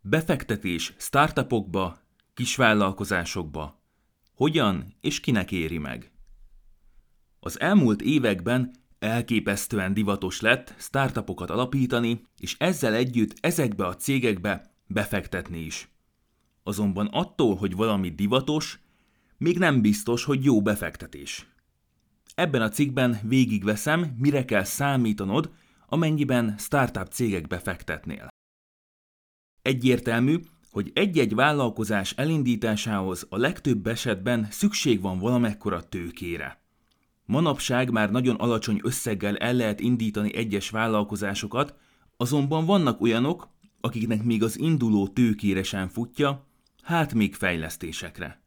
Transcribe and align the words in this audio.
Befektetés 0.00 0.94
startupokba, 0.98 1.98
kisvállalkozásokba. 2.34 3.82
Hogyan 4.34 4.94
és 5.00 5.20
kinek 5.20 5.52
éri 5.52 5.78
meg? 5.78 6.10
Az 7.40 7.60
elmúlt 7.60 8.02
években 8.02 8.70
elképesztően 8.98 9.94
divatos 9.94 10.40
lett 10.40 10.74
startupokat 10.78 11.50
alapítani, 11.50 12.22
és 12.36 12.56
ezzel 12.58 12.94
együtt 12.94 13.34
ezekbe 13.40 13.86
a 13.86 13.96
cégekbe 13.96 14.74
befektetni 14.86 15.58
is. 15.58 15.88
Azonban 16.62 17.06
attól, 17.06 17.56
hogy 17.56 17.74
valami 17.74 18.10
divatos, 18.10 18.80
még 19.36 19.58
nem 19.58 19.80
biztos, 19.80 20.24
hogy 20.24 20.44
jó 20.44 20.62
befektetés. 20.62 21.46
Ebben 22.34 22.62
a 22.62 22.68
cikkben 22.68 23.18
végigveszem, 23.22 24.14
mire 24.18 24.44
kell 24.44 24.64
számítanod, 24.64 25.52
amennyiben 25.86 26.54
startup 26.58 27.08
cégekbe 27.08 27.58
fektetnél. 27.58 28.28
Egyértelmű, 29.62 30.40
hogy 30.70 30.90
egy-egy 30.94 31.34
vállalkozás 31.34 32.12
elindításához 32.12 33.26
a 33.28 33.36
legtöbb 33.36 33.86
esetben 33.86 34.46
szükség 34.50 35.00
van 35.00 35.18
valamekkora 35.18 35.82
tőkére. 35.82 36.60
Manapság 37.24 37.90
már 37.90 38.10
nagyon 38.10 38.36
alacsony 38.36 38.80
összeggel 38.82 39.36
el 39.36 39.54
lehet 39.54 39.80
indítani 39.80 40.34
egyes 40.34 40.70
vállalkozásokat, 40.70 41.74
azonban 42.16 42.64
vannak 42.64 43.00
olyanok, 43.00 43.48
akiknek 43.80 44.22
még 44.22 44.42
az 44.42 44.58
induló 44.58 45.08
tőkére 45.08 45.62
sem 45.62 45.88
futja, 45.88 46.46
hát 46.82 47.14
még 47.14 47.34
fejlesztésekre. 47.34 48.42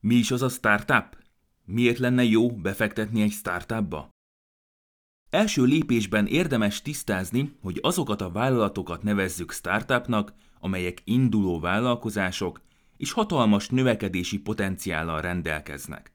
Mi 0.00 0.14
is 0.14 0.30
az 0.30 0.42
a 0.42 0.48
startup? 0.48 1.16
Miért 1.64 1.98
lenne 1.98 2.24
jó 2.24 2.50
befektetni 2.50 3.22
egy 3.22 3.32
startupba? 3.32 4.15
Első 5.36 5.64
lépésben 5.64 6.26
érdemes 6.26 6.82
tisztázni, 6.82 7.52
hogy 7.62 7.78
azokat 7.82 8.20
a 8.20 8.30
vállalatokat 8.30 9.02
nevezzük 9.02 9.52
startupnak, 9.52 10.32
amelyek 10.60 11.00
induló 11.04 11.60
vállalkozások 11.60 12.60
és 12.96 13.12
hatalmas 13.12 13.68
növekedési 13.68 14.38
potenciállal 14.38 15.20
rendelkeznek. 15.20 16.12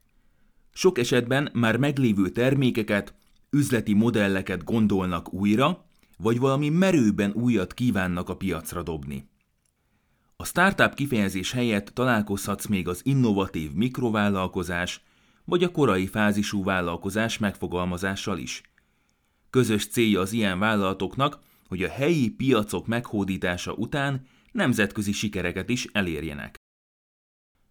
Sok 0.74 0.98
esetben 0.98 1.50
már 1.54 1.78
meglévő 1.78 2.30
termékeket, 2.30 3.14
üzleti 3.50 3.94
modelleket 3.94 4.64
gondolnak 4.64 5.34
újra, 5.34 5.86
vagy 6.18 6.40
valami 6.40 6.70
merőben 6.70 7.32
újat 7.32 7.74
kívánnak 7.74 8.30
a 8.30 8.36
piacra 8.36 8.84
dobni. 8.84 9.30
A 10.36 10.46
startup 10.46 10.94
kifejezés 10.94 11.52
helyett 11.52 11.86
találkozhatsz 11.86 12.66
még 12.66 12.88
az 12.88 13.02
innovatív 13.04 13.72
mikrovállalkozás, 13.72 15.04
vagy 15.46 15.64
a 15.64 15.72
korai 15.72 16.08
fázisú 16.08 16.64
vállalkozás 16.64 17.38
megfogalmazással 17.38 18.38
is. 18.38 18.62
Közös 19.52 19.88
célja 19.88 20.20
az 20.20 20.32
ilyen 20.32 20.60
vállalatoknak, 20.60 21.40
hogy 21.68 21.84
a 21.84 21.90
helyi 21.90 22.30
piacok 22.30 22.88
meghódítása 22.88 23.74
után 23.74 24.28
nemzetközi 24.52 25.12
sikereket 25.12 25.70
is 25.70 25.88
elérjenek. 25.92 26.56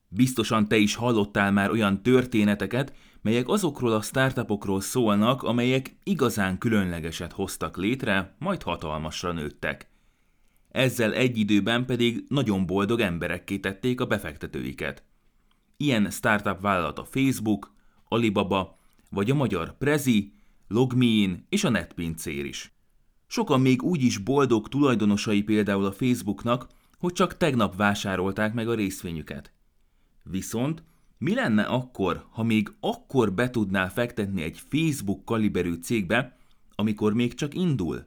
Biztosan 0.08 0.68
te 0.68 0.76
is 0.76 0.94
hallottál 0.94 1.52
már 1.52 1.70
olyan 1.70 2.02
történeteket, 2.02 2.94
melyek 3.22 3.48
azokról 3.48 3.92
a 3.92 4.02
startupokról 4.02 4.80
szólnak, 4.80 5.42
amelyek 5.42 5.96
igazán 6.02 6.58
különlegeset 6.58 7.32
hoztak 7.32 7.76
létre, 7.76 8.34
majd 8.38 8.62
hatalmasra 8.62 9.32
nőttek. 9.32 9.90
Ezzel 10.70 11.12
egy 11.12 11.38
időben 11.38 11.86
pedig 11.86 12.24
nagyon 12.28 12.66
boldog 12.66 13.00
emberekké 13.00 13.58
tették 13.58 14.00
a 14.00 14.06
befektetőiket. 14.06 15.02
Ilyen 15.76 16.10
startup 16.10 16.60
vállalat 16.60 16.98
a 16.98 17.04
Facebook, 17.04 17.74
Alibaba, 18.08 18.78
vagy 19.10 19.30
a 19.30 19.34
magyar 19.34 19.78
Prezi, 19.78 20.32
Logmein 20.72 21.46
és 21.48 21.64
a 21.64 21.68
NetPincér 21.68 22.44
is. 22.44 22.72
Sokan 23.26 23.60
még 23.60 23.82
úgy 23.82 24.02
is 24.02 24.18
boldog 24.18 24.68
tulajdonosai 24.68 25.42
például 25.42 25.84
a 25.84 25.92
Facebooknak, 25.92 26.66
hogy 26.98 27.12
csak 27.12 27.36
tegnap 27.36 27.76
vásárolták 27.76 28.54
meg 28.54 28.68
a 28.68 28.74
részvényüket. 28.74 29.52
Viszont 30.22 30.82
mi 31.18 31.34
lenne 31.34 31.62
akkor, 31.62 32.26
ha 32.30 32.42
még 32.42 32.72
akkor 32.80 33.32
be 33.32 33.50
tudnál 33.50 33.90
fektetni 33.90 34.42
egy 34.42 34.58
Facebook 34.68 35.24
kaliberű 35.24 35.74
cégbe, 35.74 36.36
amikor 36.74 37.14
még 37.14 37.34
csak 37.34 37.54
indul? 37.54 38.06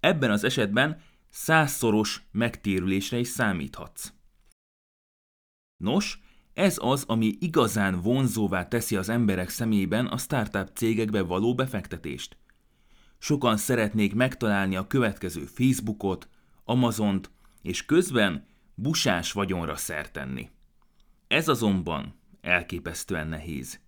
Ebben 0.00 0.30
az 0.30 0.44
esetben 0.44 1.00
százszoros 1.28 2.22
megtérülésre 2.30 3.18
is 3.18 3.28
számíthatsz. 3.28 4.12
Nos, 5.76 6.20
ez 6.60 6.76
az, 6.80 7.04
ami 7.06 7.36
igazán 7.38 8.00
vonzóvá 8.00 8.68
teszi 8.68 8.96
az 8.96 9.08
emberek 9.08 9.48
szemében 9.48 10.06
a 10.06 10.16
startup 10.16 10.70
cégekbe 10.74 11.22
való 11.22 11.54
befektetést. 11.54 12.36
Sokan 13.18 13.56
szeretnék 13.56 14.14
megtalálni 14.14 14.76
a 14.76 14.86
következő 14.86 15.44
Facebookot, 15.44 16.28
Amazont, 16.64 17.30
és 17.62 17.84
közben 17.84 18.46
busás 18.74 19.32
vagyonra 19.32 19.76
szertenni. 19.76 20.50
Ez 21.28 21.48
azonban 21.48 22.14
elképesztően 22.40 23.28
nehéz. 23.28 23.80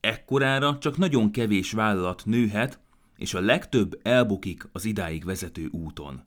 Ekkorára 0.00 0.78
csak 0.78 0.96
nagyon 0.96 1.30
kevés 1.30 1.72
vállalat 1.72 2.22
nőhet, 2.24 2.80
és 3.16 3.34
a 3.34 3.40
legtöbb 3.40 4.00
elbukik 4.02 4.68
az 4.72 4.84
idáig 4.84 5.24
vezető 5.24 5.66
úton. 5.66 6.24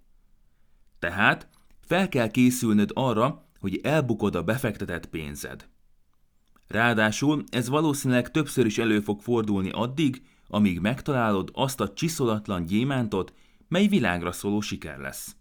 Tehát 1.00 1.48
fel 1.80 2.10
kell 2.10 2.28
készülnöd 2.28 2.92
arra, 2.94 3.46
hogy 3.60 3.80
elbukod 3.84 4.36
a 4.36 4.44
befektetett 4.44 5.06
pénzed. 5.06 5.71
Ráadásul 6.72 7.44
ez 7.50 7.70
valószínűleg 7.70 8.32
többször 8.32 8.66
is 8.66 8.78
elő 8.78 9.00
fog 9.00 9.22
fordulni 9.22 9.70
addig, 9.70 10.22
amíg 10.48 10.80
megtalálod 10.80 11.50
azt 11.54 11.80
a 11.80 11.94
csiszolatlan 11.94 12.66
gyémántot, 12.66 13.34
mely 13.68 13.88
világra 13.88 14.32
szóló 14.32 14.62
siker 14.62 14.98
lesz. 14.98 15.36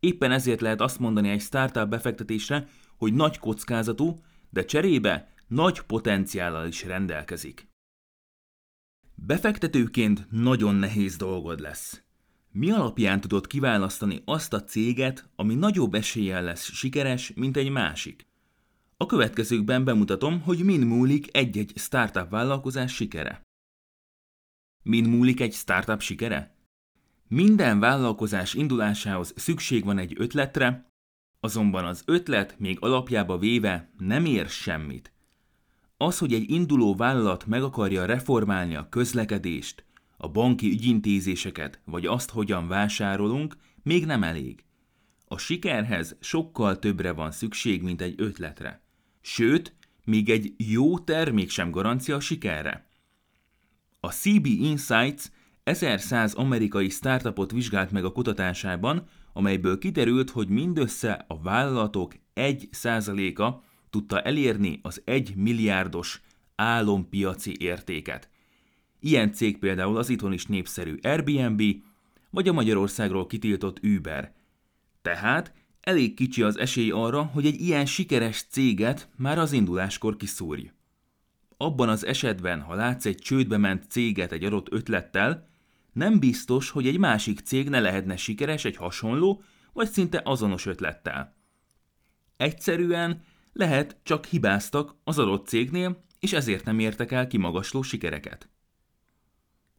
Éppen 0.00 0.32
ezért 0.32 0.60
lehet 0.60 0.80
azt 0.80 0.98
mondani 0.98 1.28
egy 1.28 1.40
startup 1.40 1.88
befektetésre, 1.88 2.68
hogy 2.96 3.14
nagy 3.14 3.38
kockázatú, 3.38 4.20
de 4.50 4.64
cserébe 4.64 5.32
nagy 5.46 5.80
potenciállal 5.80 6.66
is 6.66 6.84
rendelkezik. 6.84 7.68
Befektetőként 9.14 10.26
nagyon 10.30 10.74
nehéz 10.74 11.16
dolgod 11.16 11.60
lesz. 11.60 12.02
Mi 12.50 12.70
alapján 12.70 13.20
tudod 13.20 13.46
kiválasztani 13.46 14.22
azt 14.24 14.52
a 14.52 14.64
céget, 14.64 15.28
ami 15.36 15.54
nagyobb 15.54 15.94
eséllyel 15.94 16.42
lesz 16.42 16.72
sikeres, 16.72 17.32
mint 17.34 17.56
egy 17.56 17.70
másik? 17.70 18.26
A 18.98 19.06
következőkben 19.06 19.84
bemutatom, 19.84 20.40
hogy 20.40 20.64
min 20.64 20.80
múlik 20.80 21.36
egy-egy 21.36 21.72
startup 21.74 22.30
vállalkozás 22.30 22.94
sikere. 22.94 23.42
Min 24.82 25.04
múlik 25.08 25.40
egy 25.40 25.52
startup 25.52 26.00
sikere? 26.00 26.56
Minden 27.28 27.80
vállalkozás 27.80 28.54
indulásához 28.54 29.32
szükség 29.36 29.84
van 29.84 29.98
egy 29.98 30.14
ötletre, 30.16 30.90
azonban 31.40 31.84
az 31.84 32.02
ötlet 32.06 32.58
még 32.58 32.76
alapjába 32.80 33.38
véve 33.38 33.90
nem 33.98 34.24
ér 34.24 34.48
semmit. 34.48 35.12
Az, 35.96 36.18
hogy 36.18 36.32
egy 36.32 36.50
induló 36.50 36.94
vállalat 36.94 37.46
meg 37.46 37.62
akarja 37.62 38.04
reformálni 38.04 38.76
a 38.76 38.88
közlekedést, 38.88 39.84
a 40.16 40.28
banki 40.28 40.70
ügyintézéseket, 40.70 41.80
vagy 41.84 42.06
azt, 42.06 42.30
hogyan 42.30 42.68
vásárolunk, 42.68 43.56
még 43.82 44.06
nem 44.06 44.22
elég. 44.22 44.64
A 45.28 45.38
sikerhez 45.38 46.16
sokkal 46.20 46.78
többre 46.78 47.12
van 47.12 47.30
szükség, 47.30 47.82
mint 47.82 48.00
egy 48.00 48.14
ötletre. 48.16 48.85
Sőt, 49.28 49.74
még 50.04 50.30
egy 50.30 50.54
jó 50.56 50.98
termék 50.98 51.50
sem 51.50 51.70
garancia 51.70 52.16
a 52.16 52.20
sikerre. 52.20 52.86
A 54.00 54.12
CB 54.12 54.46
Insights 54.46 55.24
1100 55.64 56.34
amerikai 56.34 56.88
startupot 56.88 57.50
vizsgált 57.52 57.90
meg 57.90 58.04
a 58.04 58.12
kutatásában, 58.12 59.08
amelyből 59.32 59.78
kiderült, 59.78 60.30
hogy 60.30 60.48
mindössze 60.48 61.24
a 61.28 61.40
vállalatok 61.40 62.14
1%-a 62.34 63.62
tudta 63.90 64.22
elérni 64.22 64.80
az 64.82 65.02
1 65.04 65.36
milliárdos 65.36 66.22
álompiaci 66.54 67.56
értéket. 67.58 68.28
Ilyen 69.00 69.32
cég 69.32 69.58
például 69.58 69.96
az 69.96 70.08
itthon 70.08 70.32
is 70.32 70.46
népszerű 70.46 70.96
Airbnb, 71.02 71.62
vagy 72.30 72.48
a 72.48 72.52
Magyarországról 72.52 73.26
kitiltott 73.26 73.84
Uber. 73.84 74.34
Tehát 75.02 75.52
elég 75.86 76.14
kicsi 76.14 76.42
az 76.42 76.58
esély 76.58 76.90
arra, 76.90 77.22
hogy 77.22 77.46
egy 77.46 77.60
ilyen 77.60 77.86
sikeres 77.86 78.46
céget 78.50 79.08
már 79.16 79.38
az 79.38 79.52
induláskor 79.52 80.16
kiszúrj. 80.16 80.70
Abban 81.56 81.88
az 81.88 82.06
esetben, 82.06 82.60
ha 82.60 82.74
látsz 82.74 83.06
egy 83.06 83.16
csődbe 83.16 83.56
ment 83.56 83.90
céget 83.90 84.32
egy 84.32 84.44
adott 84.44 84.72
ötlettel, 84.72 85.48
nem 85.92 86.18
biztos, 86.18 86.70
hogy 86.70 86.86
egy 86.86 86.98
másik 86.98 87.40
cég 87.40 87.68
ne 87.68 87.80
lehetne 87.80 88.16
sikeres 88.16 88.64
egy 88.64 88.76
hasonló, 88.76 89.42
vagy 89.72 89.88
szinte 89.88 90.20
azonos 90.24 90.66
ötlettel. 90.66 91.36
Egyszerűen 92.36 93.22
lehet 93.52 93.96
csak 94.02 94.24
hibáztak 94.24 94.94
az 95.04 95.18
adott 95.18 95.46
cégnél, 95.46 96.04
és 96.20 96.32
ezért 96.32 96.64
nem 96.64 96.78
értek 96.78 97.12
el 97.12 97.26
kimagasló 97.26 97.82
sikereket. 97.82 98.48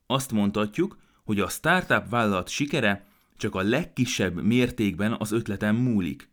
Azt 0.06 0.32
mondhatjuk, 0.32 0.98
hogy 1.24 1.40
a 1.40 1.50
startup 1.50 2.10
vállalat 2.10 2.50
sikere 2.50 3.07
csak 3.38 3.56
a 3.56 3.62
legkisebb 3.62 4.44
mértékben 4.44 5.16
az 5.20 5.32
ötleten 5.32 5.76
múlik. 5.76 6.30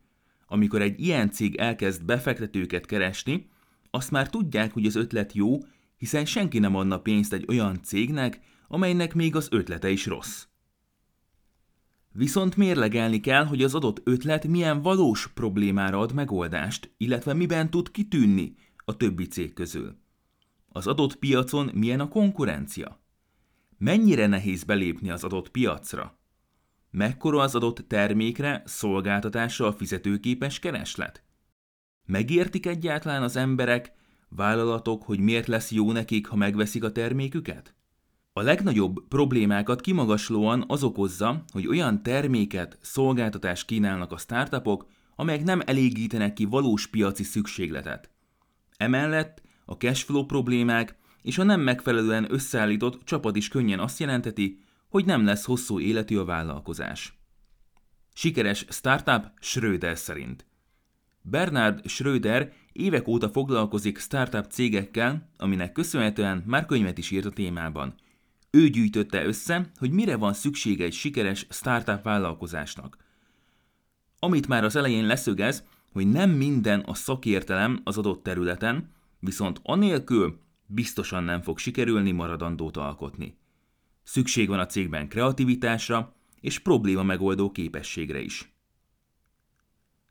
Amikor 0.47 0.83
egy 0.83 1.01
ilyen 1.01 1.31
cég 1.31 1.55
elkezd 1.57 2.05
befektetőket 2.05 2.87
keresni, 2.87 3.49
azt 3.91 4.11
már 4.11 4.31
tudják, 4.31 4.73
hogy 4.73 4.87
az 4.87 4.95
ötlet 4.95 5.33
jó, 5.33 5.59
hiszen 5.97 6.25
senki 6.25 6.59
nem 6.59 6.75
adna 6.75 7.01
pénzt 7.01 7.33
egy 7.33 7.45
olyan 7.49 7.83
cégnek, 7.83 8.41
amelynek 8.69 9.15
még 9.15 9.37
az 9.37 9.49
ötlete 9.51 9.91
is 9.91 10.07
rossz. 10.07 10.47
Viszont 12.13 12.57
mérlegelni 12.57 13.21
kell, 13.21 13.45
hogy 13.45 13.63
az 13.63 13.75
adott 13.75 14.01
ötlet 14.05 14.47
milyen 14.47 14.83
valós 14.83 15.29
problémára 15.29 15.99
ad 15.99 16.13
megoldást, 16.13 16.95
illetve 16.97 17.33
miben 17.33 17.71
tud 17.71 17.91
kitűnni 17.91 18.55
a 18.85 18.97
többi 18.97 19.27
cég 19.27 19.53
közül. 19.53 19.97
Az 20.69 20.87
adott 20.87 21.17
piacon 21.17 21.71
milyen 21.75 22.01
a 22.01 22.09
konkurencia? 22.09 23.01
Mennyire 23.79 24.27
nehéz 24.27 24.65
belépni 24.65 25.11
az 25.11 25.25
adott 25.25 25.51
piacra? 25.51 26.19
Mekkora 26.97 27.41
az 27.41 27.55
adott 27.55 27.85
termékre, 27.89 28.63
szolgáltatásra 28.65 29.67
a 29.67 29.73
fizetőképes 29.73 30.59
kereslet? 30.59 31.23
Megértik 32.07 32.67
egyáltalán 32.67 33.23
az 33.23 33.37
emberek, 33.37 33.93
vállalatok, 34.29 35.03
hogy 35.03 35.19
miért 35.19 35.47
lesz 35.47 35.71
jó 35.71 35.93
nekik, 35.93 36.27
ha 36.27 36.37
megveszik 36.37 36.85
a 36.85 36.93
terméküket? 36.93 37.75
A 38.33 38.43
legnagyobb 38.43 39.09
problémákat 39.09 39.81
kimagaslóan 39.81 40.65
az 40.67 40.83
okozza, 40.83 41.45
hogy 41.53 41.67
olyan 41.67 42.03
terméket, 42.03 42.79
szolgáltatást 42.81 43.67
kínálnak 43.67 44.13
a 44.13 44.17
startupok, 44.19 44.87
amelyek 45.17 45.45
nem 45.45 45.63
elégítenek 45.65 46.33
ki 46.33 46.45
valós 46.45 46.87
piaci 46.87 47.23
szükségletet. 47.23 48.11
Emellett 48.77 49.43
a 49.65 49.73
cashflow 49.73 50.27
problémák 50.27 50.97
és 51.23 51.39
a 51.39 51.43
nem 51.43 51.61
megfelelően 51.61 52.27
összeállított 52.33 53.05
csapat 53.05 53.37
is 53.37 53.49
könnyen 53.49 53.79
azt 53.79 53.99
jelenteti, 53.99 54.64
hogy 54.95 55.05
nem 55.05 55.25
lesz 55.25 55.45
hosszú 55.45 55.81
életű 55.81 56.17
a 56.17 56.25
vállalkozás. 56.25 57.19
Sikeres 58.13 58.67
startup 58.69 59.33
Schröder 59.41 59.99
szerint. 59.99 60.47
Bernard 61.23 61.89
Schröder 61.89 62.53
évek 62.73 63.09
óta 63.09 63.29
foglalkozik 63.29 63.99
startup 63.99 64.45
cégekkel, 64.51 65.31
aminek 65.37 65.73
köszönhetően 65.73 66.43
már 66.47 66.67
könyvet 66.67 66.99
is 66.99 67.11
írt 67.11 67.25
a 67.25 67.31
témában. 67.31 67.95
Ő 68.51 68.69
gyűjtötte 68.69 69.25
össze, 69.25 69.71
hogy 69.79 69.91
mire 69.91 70.17
van 70.17 70.33
szüksége 70.33 70.85
egy 70.85 70.93
sikeres 70.93 71.47
startup 71.51 72.03
vállalkozásnak. 72.03 72.97
Amit 74.19 74.49
már 74.49 74.65
az 74.65 74.77
elején 74.77 75.07
leszögez, 75.07 75.65
hogy 75.93 76.11
nem 76.11 76.31
minden 76.31 76.81
a 76.81 76.95
szakértelem 76.95 77.81
az 77.85 77.99
adott 77.99 78.23
területen, 78.23 78.91
viszont 79.21 79.61
anélkül 79.63 80.41
biztosan 80.67 81.25
nem 81.25 81.43
fog 81.43 81.59
sikerülni 81.59 82.11
maradandót 82.11 82.77
alkotni. 82.77 83.43
Szükség 84.05 84.49
van 84.49 84.59
a 84.59 84.67
cégben 84.67 85.09
kreativitásra 85.09 86.15
és 86.41 86.59
probléma 86.59 87.03
megoldó 87.03 87.51
képességre 87.51 88.21
is. 88.21 88.53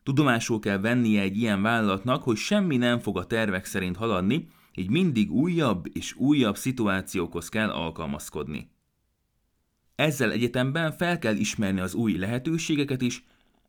Tudomásul 0.04 0.60
kell 0.60 0.78
vennie 0.78 1.22
egy 1.22 1.38
ilyen 1.38 1.62
vállalatnak, 1.62 2.24
hogy 2.24 2.38
semmi 2.38 2.78
nem 2.78 3.00
fog 3.00 3.18
a 3.18 3.26
tervek 3.26 3.66
szerint 3.66 3.96
haladni, 3.96 4.48
így 4.76 4.90
mindig 4.90 5.32
újabb 5.32 5.86
és 5.94 6.16
újabb 6.16 6.56
szituációkhoz 6.56 7.50
kell 7.50 7.70
alkalmazkodni. 7.70 8.72
Ezzel 9.96 10.32
egyetemben 10.32 10.92
fel 10.92 11.20
kell 11.20 11.36
ismerni 11.36 11.80
az 11.80 11.94
új 11.94 12.18
lehetőségeket 12.18 13.02
is, 13.02 13.24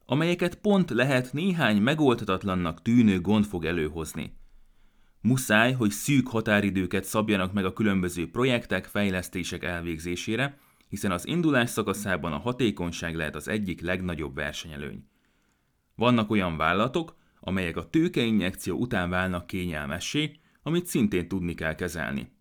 amelyeket 0.07 0.55
pont 0.55 0.91
lehet 0.91 1.33
néhány 1.33 1.83
megoldhatatlannak 1.83 2.83
tűnő 2.83 3.21
gond 3.21 3.45
fog 3.45 3.65
előhozni. 3.65 4.33
Muszáj, 5.27 5.73
hogy 5.73 5.91
szűk 5.91 6.29
határidőket 6.29 7.05
szabjanak 7.05 7.53
meg 7.53 7.65
a 7.65 7.73
különböző 7.73 8.31
projektek, 8.31 8.85
fejlesztések 8.85 9.65
elvégzésére, 9.65 10.59
hiszen 10.89 11.11
az 11.11 11.27
indulás 11.27 11.71
szakaszában 11.71 12.33
a 12.33 12.39
hatékonyság 12.39 13.15
lehet 13.15 13.35
az 13.35 13.49
egyik 13.49 13.81
legnagyobb 13.81 14.35
versenyelőny. 14.35 15.09
Vannak 15.95 16.31
olyan 16.31 16.57
vállalatok, 16.57 17.17
amelyek 17.41 17.77
a 17.77 17.91
tőkeinjekció 17.91 18.79
után 18.79 19.11
válnak 19.11 19.47
kényelmessé, 19.47 20.41
amit 20.63 20.87
szintén 20.87 21.29
tudni 21.29 21.55
kell 21.55 21.75
kezelni. 21.75 22.33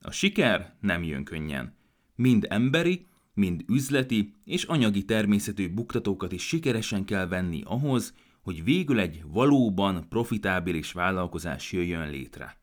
A 0.00 0.10
siker 0.10 0.76
nem 0.80 1.02
jön 1.02 1.24
könnyen. 1.24 1.76
Mind 2.14 2.46
emberi, 2.48 3.06
mind 3.34 3.64
üzleti 3.68 4.34
és 4.44 4.64
anyagi 4.64 5.04
természetű 5.04 5.74
buktatókat 5.74 6.32
is 6.32 6.46
sikeresen 6.46 7.04
kell 7.04 7.26
venni 7.26 7.62
ahhoz, 7.64 8.14
hogy 8.42 8.64
végül 8.64 9.00
egy 9.00 9.22
valóban 9.26 10.08
profitábilis 10.08 10.92
vállalkozás 10.92 11.72
jöjjön 11.72 12.10
létre. 12.10 12.58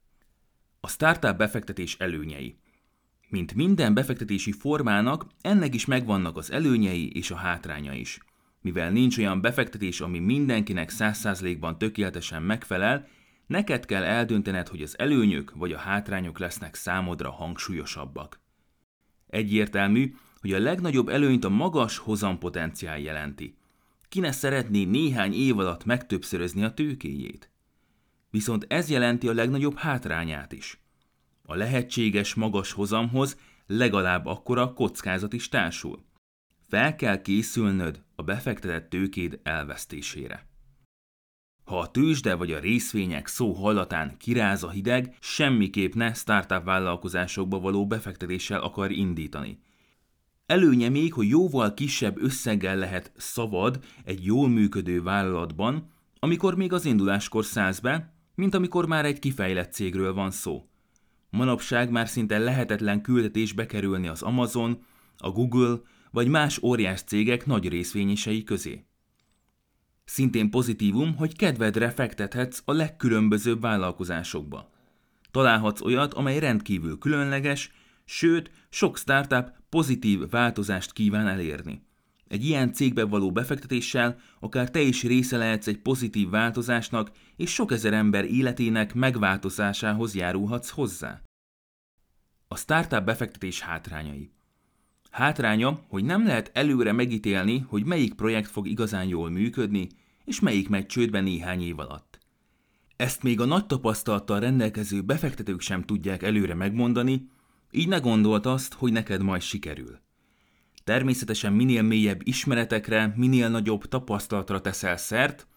A 0.79 0.87
startup 0.87 1.37
befektetés 1.37 1.95
előnyei. 1.99 2.59
Mint 3.29 3.53
minden 3.53 3.93
befektetési 3.93 4.51
formának, 4.51 5.25
ennek 5.41 5.73
is 5.75 5.85
megvannak 5.85 6.37
az 6.37 6.51
előnyei 6.51 7.11
és 7.11 7.31
a 7.31 7.35
hátránya 7.35 7.93
is. 7.93 8.19
Mivel 8.61 8.91
nincs 8.91 9.17
olyan 9.17 9.41
befektetés, 9.41 10.01
ami 10.01 10.19
mindenkinek 10.19 10.91
100%-ban 10.93 11.77
tökéletesen 11.77 12.43
megfelel, 12.43 13.07
neked 13.47 13.85
kell 13.85 14.03
eldöntened, 14.03 14.67
hogy 14.67 14.81
az 14.81 14.99
előnyök 14.99 15.51
vagy 15.55 15.71
a 15.71 15.77
hátrányok 15.77 16.39
lesznek 16.39 16.75
számodra 16.75 17.31
hangsúlyosabbak. 17.31 18.39
Egyértelmű, 19.27 20.15
hogy 20.39 20.53
a 20.53 20.59
legnagyobb 20.59 21.09
előnyt 21.09 21.43
a 21.43 21.49
magas 21.49 21.97
hozampotenciál 21.97 22.99
jelenti. 22.99 23.56
Ki 24.09 24.19
ne 24.19 24.31
szeretné 24.31 24.83
néhány 24.83 25.33
év 25.33 25.59
alatt 25.59 25.85
megtöbbszörözni 25.85 26.63
a 26.63 26.73
tőkéjét? 26.73 27.51
Viszont 28.29 28.65
ez 28.69 28.89
jelenti 28.89 29.27
a 29.27 29.33
legnagyobb 29.33 29.77
hátrányát 29.77 30.51
is. 30.51 30.81
A 31.43 31.55
lehetséges 31.55 32.33
magas 32.33 32.71
hozamhoz 32.71 33.37
legalább 33.67 34.25
akkora 34.25 34.73
kockázat 34.73 35.33
is 35.33 35.49
társul. 35.49 36.05
Fel 36.67 36.95
kell 36.95 37.21
készülnöd 37.21 38.03
a 38.15 38.23
befektetett 38.23 38.89
tőkéd 38.89 39.39
elvesztésére. 39.43 40.47
Ha 41.63 41.79
a 41.79 41.91
tőzsde 41.91 42.35
vagy 42.35 42.51
a 42.51 42.59
részvények 42.59 43.27
szó 43.27 43.51
hallatán 43.53 44.17
kiráz 44.17 44.63
a 44.63 44.69
hideg, 44.69 45.17
semmiképp 45.19 45.93
ne 45.93 46.13
startup 46.13 46.63
vállalkozásokba 46.63 47.59
való 47.59 47.87
befektetéssel 47.87 48.61
akar 48.61 48.91
indítani. 48.91 49.59
Előnye 50.47 50.89
még, 50.89 51.13
hogy 51.13 51.27
jóval 51.27 51.73
kisebb 51.73 52.21
összeggel 52.21 52.75
lehet 52.77 53.11
szabad 53.17 53.79
egy 54.03 54.25
jól 54.25 54.49
működő 54.49 55.01
vállalatban, 55.01 55.91
amikor 56.19 56.55
még 56.55 56.73
az 56.73 56.85
induláskor 56.85 57.45
szállsz 57.45 57.79
be, 57.79 58.13
mint 58.35 58.55
amikor 58.55 58.85
már 58.85 59.05
egy 59.05 59.19
kifejlett 59.19 59.73
cégről 59.73 60.13
van 60.13 60.31
szó. 60.31 60.69
Manapság 61.29 61.91
már 61.91 62.07
szinte 62.07 62.37
lehetetlen 62.37 63.01
küldetés 63.01 63.53
bekerülni 63.53 64.07
az 64.07 64.21
Amazon, 64.21 64.83
a 65.17 65.29
Google 65.29 65.81
vagy 66.11 66.27
más 66.27 66.61
óriás 66.61 67.01
cégek 67.01 67.45
nagy 67.45 67.69
részvényesei 67.69 68.43
közé. 68.43 68.85
Szintén 70.05 70.49
pozitívum, 70.49 71.15
hogy 71.15 71.35
kedvedre 71.35 71.89
fektethetsz 71.89 72.61
a 72.65 72.71
legkülönbözőbb 72.71 73.61
vállalkozásokba. 73.61 74.71
Találhatsz 75.31 75.81
olyat, 75.81 76.13
amely 76.13 76.39
rendkívül 76.39 76.97
különleges, 76.97 77.71
sőt, 78.05 78.51
sok 78.69 78.97
startup 78.97 79.56
pozitív 79.69 80.29
változást 80.29 80.93
kíván 80.93 81.27
elérni. 81.27 81.85
Egy 82.27 82.45
ilyen 82.45 82.73
cégbe 82.73 83.03
való 83.03 83.31
befektetéssel 83.31 84.19
akár 84.39 84.71
te 84.71 84.81
is 84.81 85.03
része 85.03 85.37
lehetsz 85.37 85.67
egy 85.67 85.77
pozitív 85.77 86.29
változásnak, 86.29 87.11
és 87.35 87.53
sok 87.53 87.71
ezer 87.71 87.93
ember 87.93 88.25
életének 88.25 88.93
megváltozásához 88.93 90.15
járulhatsz 90.15 90.69
hozzá. 90.69 91.21
A 92.47 92.55
startup 92.55 93.03
befektetés 93.03 93.61
hátrányai. 93.61 94.31
Hátránya, 95.11 95.85
hogy 95.87 96.03
nem 96.03 96.25
lehet 96.25 96.51
előre 96.53 96.91
megítélni, 96.91 97.65
hogy 97.67 97.85
melyik 97.85 98.13
projekt 98.13 98.49
fog 98.49 98.67
igazán 98.67 99.07
jól 99.07 99.29
működni, 99.29 99.87
és 100.25 100.39
melyik 100.39 100.69
megy 100.69 100.85
csődbe 100.85 101.21
néhány 101.21 101.61
év 101.61 101.79
alatt. 101.79 102.19
Ezt 102.95 103.23
még 103.23 103.39
a 103.39 103.45
nagy 103.45 103.65
tapasztalattal 103.65 104.39
rendelkező 104.39 105.01
befektetők 105.01 105.61
sem 105.61 105.83
tudják 105.83 106.23
előre 106.23 106.53
megmondani, 106.53 107.29
így 107.71 107.87
ne 107.87 107.97
gondolt 107.97 108.45
azt, 108.45 108.73
hogy 108.73 108.91
neked 108.91 109.21
majd 109.21 109.41
sikerül. 109.41 109.99
Természetesen 110.83 111.53
minél 111.53 111.81
mélyebb 111.81 112.21
ismeretekre, 112.23 113.13
minél 113.15 113.49
nagyobb 113.49 113.85
tapasztalatra 113.85 114.61
teszel 114.61 114.97
szert, 114.97 115.47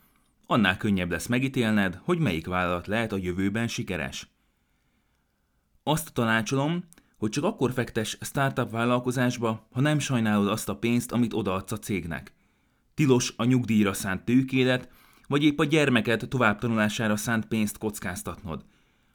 annál 0.47 0.77
könnyebb 0.77 1.11
lesz 1.11 1.27
megítélned, 1.27 2.01
hogy 2.03 2.19
melyik 2.19 2.47
vállalat 2.47 2.87
lehet 2.87 3.13
a 3.13 3.17
jövőben 3.17 3.69
sikeres. 3.69 4.29
Azt 5.83 6.13
tanácsolom, 6.13 6.85
hogy 7.17 7.31
csak 7.31 7.45
akkor 7.45 7.73
fektes 7.73 8.19
startup 8.21 8.71
vállalkozásba, 8.71 9.67
ha 9.73 9.81
nem 9.81 9.99
sajnálod 9.99 10.49
azt 10.49 10.69
a 10.69 10.77
pénzt, 10.77 11.13
amit 11.13 11.33
odaadsz 11.33 11.73
a 11.73 11.79
cégnek. 11.79 12.35
Tilos 12.95 13.35
a 13.37 13.45
nyugdíjra 13.45 13.93
szánt 13.93 14.25
tőkélet, 14.25 14.89
vagy 15.29 15.45
épp 15.45 15.59
a 15.59 15.65
gyermeked 15.65 16.27
továbbtanulására 16.29 17.17
szánt 17.17 17.47
pénzt 17.47 17.79
kockáztatnod. 17.79 18.65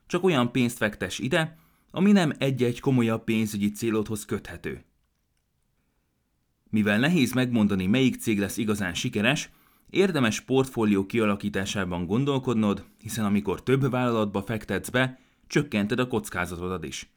Csak 0.08 0.24
olyan 0.24 0.52
pénzt 0.52 0.78
fektes 0.78 1.20
ide, 1.20 1.58
ami 1.96 2.12
nem 2.12 2.32
egy-egy 2.38 2.80
komolyabb 2.80 3.24
pénzügyi 3.24 3.72
célodhoz 3.72 4.25
köthető. 4.25 4.84
Mivel 6.70 7.00
nehéz 7.00 7.34
megmondani, 7.34 7.86
melyik 7.86 8.16
cég 8.16 8.40
lesz 8.40 8.58
igazán 8.58 8.94
sikeres, 8.94 9.50
érdemes 9.90 10.42
portfólió 10.42 11.06
kialakításában 11.06 12.06
gondolkodnod, 12.06 12.86
hiszen 13.02 13.25
amikor 13.25 13.64
több 13.64 13.90
vállalatba 13.90 14.42
fektetsz 14.42 14.90
be, 14.90 15.20
csökkented 15.48 16.00
a 16.00 16.08
kockázatodat 16.08 16.84
is. 16.86 17.10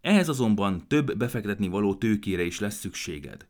Ehhez 0.00 0.28
azonban 0.28 0.84
több 0.88 1.16
befektetni 1.16 1.68
való 1.68 1.94
tőkére 1.94 2.42
is 2.42 2.60
lesz 2.60 2.78
szükséged. 2.78 3.46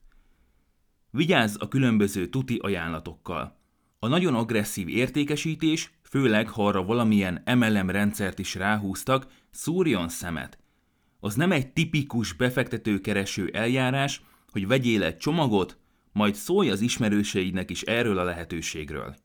Vigyázz 1.11 1.56
a 1.58 1.68
különböző 1.68 2.28
tuti 2.28 2.56
ajánlatokkal. 2.62 3.56
A 3.99 4.08
nagyon 4.08 4.35
agresszív 4.35 4.88
értékesítés, 4.88 5.92
főleg 6.10 6.48
ha 6.48 6.66
arra 6.66 6.84
valamilyen 6.84 7.42
MLM 7.54 7.90
rendszert 7.90 8.38
is 8.38 8.54
ráhúztak, 8.54 9.26
szúrjon 9.50 10.08
szemet. 10.08 10.58
Az 11.20 11.34
nem 11.34 11.52
egy 11.52 11.72
tipikus 11.72 12.32
befektetőkereső 12.32 13.50
eljárás, 13.52 14.22
hogy 14.50 14.66
vegyél 14.66 15.02
egy 15.02 15.16
csomagot, 15.16 15.78
majd 16.12 16.34
szólj 16.34 16.70
az 16.70 16.80
ismerőseidnek 16.80 17.70
is 17.70 17.82
erről 17.82 18.18
a 18.18 18.25
lehetőségről. 18.25 19.16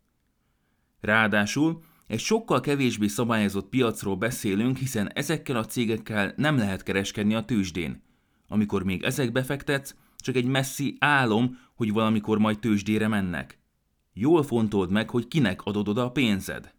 Ráadásul 1.02 1.84
egy 2.08 2.20
sokkal 2.20 2.60
kevésbé 2.60 3.08
szabályozott 3.08 3.70
piacról 3.70 4.16
beszélünk, 4.16 4.78
hiszen 4.78 5.12
ezekkel 5.14 5.56
a 5.56 5.66
cégekkel 5.66 6.34
nem 6.36 6.58
lehet 6.58 6.84
kereskedni 6.84 7.36
a 7.36 7.46
tőzsdén. 7.46 8.04
Amikor 8.48 8.84
még 8.84 9.04
ezek 9.04 9.32
befektetsz, 9.32 9.96
csak 10.18 10.36
egy 10.36 10.46
messzi 10.46 10.96
álom, 11.00 11.60
hogy 11.76 11.92
valamikor 11.92 12.38
majd 12.38 12.60
tőzsdére 12.60 13.08
mennek. 13.08 13.61
Jól 14.14 14.44
fontold 14.44 14.92
meg, 14.92 15.10
hogy 15.10 15.28
kinek 15.28 15.64
adod 15.64 15.88
oda 15.88 16.04
a 16.04 16.12
pénzed. 16.12 16.74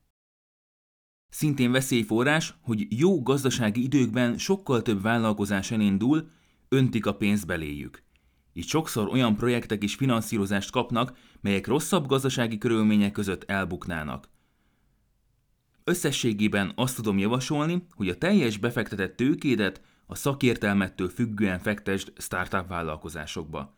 Szintén 1.29 1.73
veszélyforrás, 1.73 2.55
hogy 2.61 3.01
jó 3.01 3.23
gazdasági 3.23 3.83
időkben 3.83 4.39
sokkal 4.39 4.83
több 4.83 5.03
vállalkozás 5.03 5.71
elindul, 5.71 6.31
öntik 6.69 7.07
a 7.07 7.17
pénzt 7.17 7.47
beléjük. 7.47 8.03
Így 8.53 8.67
sokszor 8.67 9.09
olyan 9.09 9.37
projektek 9.37 9.83
is 9.83 9.95
finanszírozást 9.95 10.71
kapnak, 10.71 11.19
melyek 11.41 11.67
rosszabb 11.67 12.07
gazdasági 12.07 12.59
körülmények 12.59 13.13
között 13.13 13.51
elbuknának. 13.51 14.29
Összességében 15.85 16.73
azt 16.75 16.97
tudom 16.97 17.19
javasolni, 17.19 17.87
hogy 17.91 18.09
a 18.09 18.19
teljes 18.19 18.57
befektetett 18.57 19.17
tőkédet 19.17 19.83
a 20.07 20.15
szakértelmettől 20.15 21.09
függően 21.09 21.59
fektesd 21.59 22.13
startup 22.17 22.69
vállalkozásokba. 22.69 23.77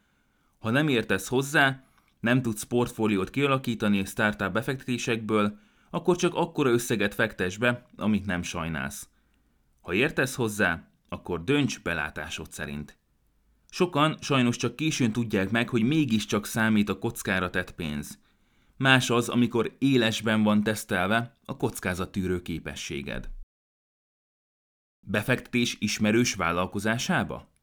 Ha 0.58 0.70
nem 0.70 0.88
értesz 0.88 1.28
hozzá, 1.28 1.84
nem 2.25 2.43
tudsz 2.43 2.62
portfóliót 2.62 3.31
kialakítani 3.31 4.04
startup 4.04 4.52
befektetésekből, 4.52 5.59
akkor 5.90 6.16
csak 6.16 6.35
akkora 6.35 6.71
összeget 6.71 7.14
fektes 7.14 7.57
be, 7.57 7.87
amit 7.97 8.26
nem 8.26 8.43
sajnálsz. 8.43 9.09
Ha 9.81 9.95
értesz 9.95 10.35
hozzá, 10.35 10.88
akkor 11.09 11.45
dönts 11.45 11.83
belátásod 11.83 12.52
szerint. 12.52 12.99
Sokan 13.71 14.16
sajnos 14.21 14.57
csak 14.57 14.76
későn 14.76 15.12
tudják 15.12 15.50
meg, 15.50 15.69
hogy 15.69 15.83
mégiscsak 15.83 16.47
számít 16.47 16.88
a 16.88 16.99
kockára 16.99 17.50
tett 17.50 17.75
pénz. 17.75 18.19
Más 18.76 19.11
az, 19.11 19.28
amikor 19.28 19.76
élesben 19.78 20.43
van 20.43 20.62
tesztelve 20.62 21.37
a 21.45 21.57
kockázattűrő 21.57 22.43
képességed. 22.43 23.31
Befektetés 25.00 25.76
ismerős 25.81 26.35
vállalkozásába? 26.35 27.53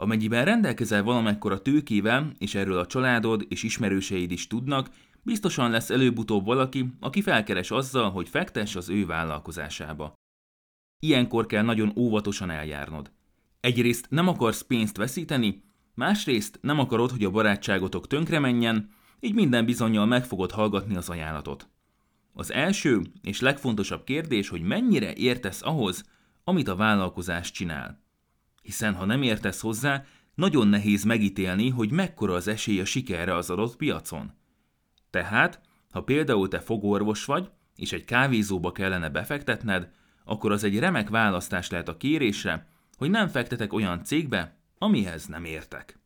Amennyiben 0.00 0.44
rendelkezel 0.44 1.02
valamekkora 1.02 1.62
tőkével, 1.62 2.32
és 2.38 2.54
erről 2.54 2.78
a 2.78 2.86
családod 2.86 3.46
és 3.48 3.62
ismerőseid 3.62 4.30
is 4.30 4.46
tudnak, 4.46 4.88
biztosan 5.22 5.70
lesz 5.70 5.90
előbb-utóbb 5.90 6.44
valaki, 6.44 6.94
aki 7.00 7.22
felkeres 7.22 7.70
azzal, 7.70 8.10
hogy 8.10 8.28
fektess 8.28 8.76
az 8.76 8.88
ő 8.88 9.06
vállalkozásába. 9.06 10.12
Ilyenkor 10.98 11.46
kell 11.46 11.62
nagyon 11.62 11.92
óvatosan 11.96 12.50
eljárnod. 12.50 13.12
Egyrészt 13.60 14.06
nem 14.10 14.28
akarsz 14.28 14.62
pénzt 14.62 14.96
veszíteni, 14.96 15.62
másrészt 15.94 16.58
nem 16.62 16.78
akarod, 16.78 17.10
hogy 17.10 17.24
a 17.24 17.30
barátságotok 17.30 18.06
tönkre 18.06 18.38
menjen, 18.38 18.90
így 19.20 19.34
minden 19.34 19.64
bizonyal 19.64 20.06
meg 20.06 20.24
fogod 20.24 20.50
hallgatni 20.50 20.96
az 20.96 21.08
ajánlatot. 21.08 21.68
Az 22.32 22.52
első 22.52 23.02
és 23.22 23.40
legfontosabb 23.40 24.04
kérdés, 24.04 24.48
hogy 24.48 24.62
mennyire 24.62 25.14
értesz 25.14 25.62
ahhoz, 25.62 26.04
amit 26.44 26.68
a 26.68 26.76
vállalkozás 26.76 27.50
csinál. 27.50 28.08
Hiszen 28.62 28.94
ha 28.94 29.04
nem 29.04 29.22
értesz 29.22 29.60
hozzá, 29.60 30.04
nagyon 30.34 30.68
nehéz 30.68 31.04
megítélni, 31.04 31.68
hogy 31.68 31.90
mekkora 31.90 32.34
az 32.34 32.48
esély 32.48 32.80
a 32.80 32.84
sikerre 32.84 33.34
az 33.34 33.50
adott 33.50 33.76
piacon. 33.76 34.32
Tehát, 35.10 35.60
ha 35.90 36.02
például 36.02 36.48
te 36.48 36.60
fogorvos 36.60 37.24
vagy, 37.24 37.50
és 37.76 37.92
egy 37.92 38.04
kávézóba 38.04 38.72
kellene 38.72 39.08
befektetned, 39.08 39.90
akkor 40.24 40.52
az 40.52 40.64
egy 40.64 40.78
remek 40.78 41.08
választás 41.08 41.70
lehet 41.70 41.88
a 41.88 41.96
kérésre, 41.96 42.68
hogy 42.96 43.10
nem 43.10 43.28
fektetek 43.28 43.72
olyan 43.72 44.04
cégbe, 44.04 44.58
amihez 44.78 45.26
nem 45.26 45.44
értek. 45.44 45.98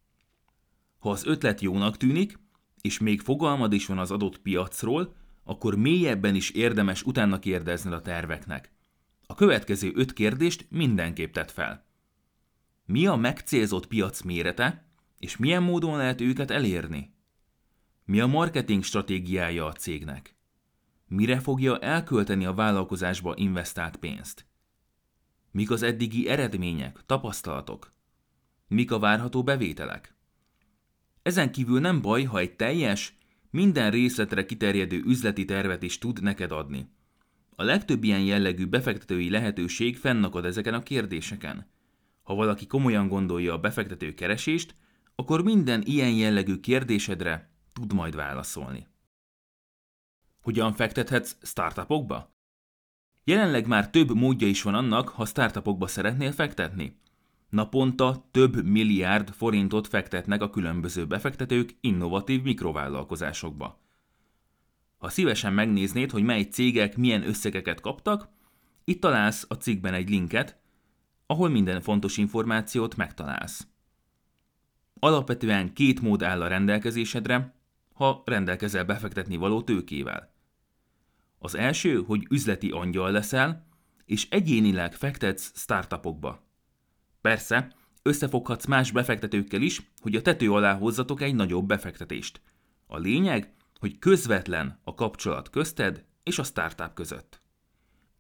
Ha 0.99 1.11
az 1.11 1.27
ötlet 1.27 1.61
jónak 1.61 1.97
tűnik, 1.97 2.39
és 2.81 2.99
még 2.99 3.21
fogalmad 3.21 3.73
is 3.73 3.87
van 3.87 3.99
az 3.99 4.11
adott 4.11 4.39
piacról, 4.39 5.15
akkor 5.45 5.77
mélyebben 5.77 6.35
is 6.35 6.51
érdemes 6.51 7.03
utána 7.03 7.39
kérdezned 7.39 7.93
a 7.93 8.01
terveknek. 8.01 8.73
A 9.27 9.35
következő 9.35 9.93
öt 9.95 10.13
kérdést 10.13 10.67
mindenképp 10.71 11.33
tett 11.33 11.51
fel. 11.51 11.84
Mi 12.87 13.07
a 13.07 13.17
megcélzott 13.17 13.87
piac 13.87 14.23
mérete, 14.23 14.85
és 15.19 15.37
milyen 15.37 15.63
módon 15.63 15.97
lehet 15.97 16.21
őket 16.21 16.51
elérni? 16.51 17.15
Mi 18.05 18.21
a 18.21 18.27
marketing 18.27 18.83
stratégiája 18.83 19.67
a 19.67 19.73
cégnek? 19.73 20.37
Mire 21.07 21.41
fogja 21.41 21.79
elkölteni 21.79 22.45
a 22.45 22.55
vállalkozásba 22.55 23.35
investált 23.37 23.97
pénzt? 23.97 24.47
Mik 25.51 25.71
az 25.71 25.83
eddigi 25.83 26.29
eredmények, 26.29 27.01
tapasztalatok? 27.07 27.93
Mik 28.69 28.93
a 28.93 28.99
várható 28.99 29.43
bevételek? 29.43 30.15
Ezen 31.23 31.53
kívül 31.53 31.81
nem 31.81 32.01
baj, 32.01 32.23
ha 32.23 32.39
egy 32.39 32.57
teljes, 32.57 33.17
minden 33.51 33.91
részletre 33.91 34.47
kiterjedő 34.47 35.03
üzleti 35.07 35.45
tervet 35.45 35.83
is 35.83 35.99
tud 35.99 36.23
neked 36.23 36.53
adni. 36.53 36.89
A 37.57 37.63
legtöbb 37.63 38.05
ilyen 38.05 38.23
jellegű 38.23 38.67
befektetői 38.67 39.31
lehetőség 39.31 39.97
fennakad 39.97 40.45
ezeken 40.45 40.75
a 40.75 40.83
kérdéseken. 40.83 41.73
Ha 42.25 42.35
valaki 42.35 42.67
komolyan 42.67 43.09
gondolja 43.09 43.53
a 43.53 43.59
befektető 43.59 44.15
keresést, 44.15 44.75
akkor 45.15 45.43
minden 45.43 45.83
ilyen 45.85 46.11
jellegű 46.11 46.61
kérdésedre 46.61 47.51
tud 47.73 47.93
majd 47.93 48.15
válaszolni. 48.15 48.87
Hogyan 50.43 50.73
fektethetsz 50.73 51.37
startupokba? 51.43 52.35
Jelenleg 53.25 53.67
már 53.67 53.91
több 53.91 54.15
módja 54.15 54.47
is 54.47 54.63
van 54.63 54.75
annak, 54.75 55.09
ha 55.09 55.25
startupokba 55.25 55.87
szeretnél 55.87 56.33
fektetni. 56.33 57.01
Naponta 57.49 58.29
több 58.31 58.65
milliárd 58.65 59.31
forintot 59.31 59.87
fektetnek 59.87 60.43
a 60.43 60.51
különböző 60.51 61.07
befektetők 61.07 61.77
innovatív 61.81 62.43
mikrovállalkozásokba. 62.43 63.83
Ha 64.97 65.09
szívesen 65.09 65.53
megnéznéd, 65.53 66.11
hogy 66.11 66.23
mely 66.23 66.43
cégek 66.43 66.97
milyen 66.97 67.27
összegeket 67.27 67.81
kaptak, 67.81 68.29
itt 68.85 69.01
találsz 69.01 69.45
a 69.49 69.55
cikkben 69.55 69.95
egy 69.95 70.09
linket, 70.09 70.61
ahol 71.27 71.49
minden 71.49 71.81
fontos 71.81 72.17
információt 72.17 72.97
megtalálsz. 72.97 73.67
Alapvetően 74.99 75.73
két 75.73 76.01
mód 76.01 76.23
áll 76.23 76.43
a 76.43 76.49
rendelkezésedre, 76.49 77.55
ha 77.93 78.23
rendelkezel 78.25 78.85
befektetni 78.85 79.37
való 79.37 79.63
tőkével. 79.63 80.33
Az 81.39 81.55
első, 81.55 82.03
hogy 82.07 82.27
üzleti 82.31 82.71
angyal 82.71 83.11
leszel, 83.11 83.67
és 84.05 84.29
egyénileg 84.31 84.95
fektetsz 84.95 85.53
startupokba. 85.55 86.43
Persze, 87.21 87.73
összefoghatsz 88.03 88.67
más 88.67 88.91
befektetőkkel 88.91 89.63
is, 89.63 89.91
hogy 90.01 90.17
a 90.17 90.23
tető 90.23 90.53
alá 90.53 90.75
hozzatok 90.75 91.21
egy 91.21 91.35
nagyobb 91.35 91.67
befektetést. 91.67 92.41
A 92.87 92.99
lényeg, 92.99 93.53
hogy 93.79 93.99
közvetlen 93.99 94.79
a 94.85 94.95
kapcsolat 94.95 95.51
közted 95.51 96.05
és 96.23 96.39
a 96.39 96.43
startup 96.43 96.95
között. 96.95 97.41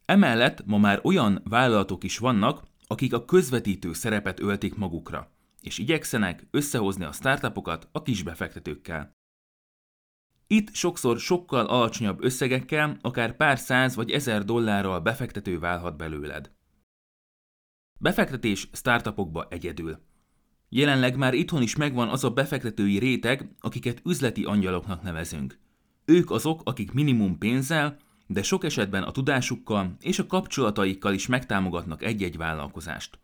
Emellett 0.04 0.66
ma 0.66 0.78
már 0.78 1.00
olyan 1.02 1.40
vállalatok 1.44 2.04
is 2.04 2.18
vannak, 2.18 2.62
akik 2.94 3.12
a 3.12 3.24
közvetítő 3.24 3.92
szerepet 3.92 4.40
öltik 4.40 4.74
magukra, 4.74 5.30
és 5.60 5.78
igyekszenek 5.78 6.46
összehozni 6.50 7.04
a 7.04 7.12
startupokat 7.12 7.88
a 7.92 8.02
kisbefektetőkkel. 8.02 9.12
Itt 10.46 10.74
sokszor 10.74 11.18
sokkal 11.18 11.66
alacsonyabb 11.66 12.24
összegekkel, 12.24 12.98
akár 13.00 13.36
pár 13.36 13.58
száz 13.58 13.94
vagy 13.94 14.10
ezer 14.10 14.44
dollárral 14.44 15.00
befektető 15.00 15.58
válhat 15.58 15.96
belőled. 15.96 16.52
Befektetés 18.00 18.68
startupokba 18.72 19.46
egyedül. 19.50 19.98
Jelenleg 20.68 21.16
már 21.16 21.34
itthon 21.34 21.62
is 21.62 21.76
megvan 21.76 22.08
az 22.08 22.24
a 22.24 22.30
befektetői 22.30 22.98
réteg, 22.98 23.54
akiket 23.60 24.02
üzleti 24.04 24.44
angyaloknak 24.44 25.02
nevezünk. 25.02 25.58
Ők 26.04 26.30
azok, 26.30 26.60
akik 26.64 26.92
minimum 26.92 27.38
pénzzel, 27.38 27.96
de 28.26 28.42
sok 28.42 28.64
esetben 28.64 29.02
a 29.02 29.10
tudásukkal 29.10 29.96
és 30.00 30.18
a 30.18 30.26
kapcsolataikkal 30.26 31.12
is 31.12 31.26
megtámogatnak 31.26 32.02
egy-egy 32.02 32.36
vállalkozást. 32.36 33.18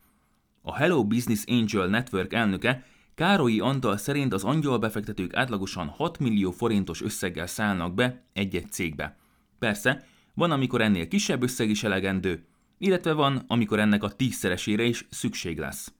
A 0.62 0.74
Hello 0.74 1.04
Business 1.04 1.44
Angel 1.46 1.86
Network 1.86 2.32
elnöke 2.32 2.84
Károlyi 3.14 3.60
Antal 3.60 3.96
szerint 3.96 4.32
az 4.32 4.44
angyalbefektetők 4.44 5.34
átlagosan 5.34 5.88
6 5.88 6.18
millió 6.18 6.50
forintos 6.50 7.02
összeggel 7.02 7.46
szállnak 7.46 7.94
be 7.94 8.22
egy-egy 8.32 8.72
cégbe. 8.72 9.16
Persze, 9.58 10.04
van, 10.34 10.50
amikor 10.50 10.80
ennél 10.80 11.08
kisebb 11.08 11.42
összeg 11.42 11.70
is 11.70 11.84
elegendő, 11.84 12.46
illetve 12.78 13.12
van, 13.12 13.44
amikor 13.46 13.78
ennek 13.78 14.02
a 14.02 14.12
tízszeresére 14.12 14.82
is 14.82 15.06
szükség 15.10 15.58
lesz. 15.58 15.92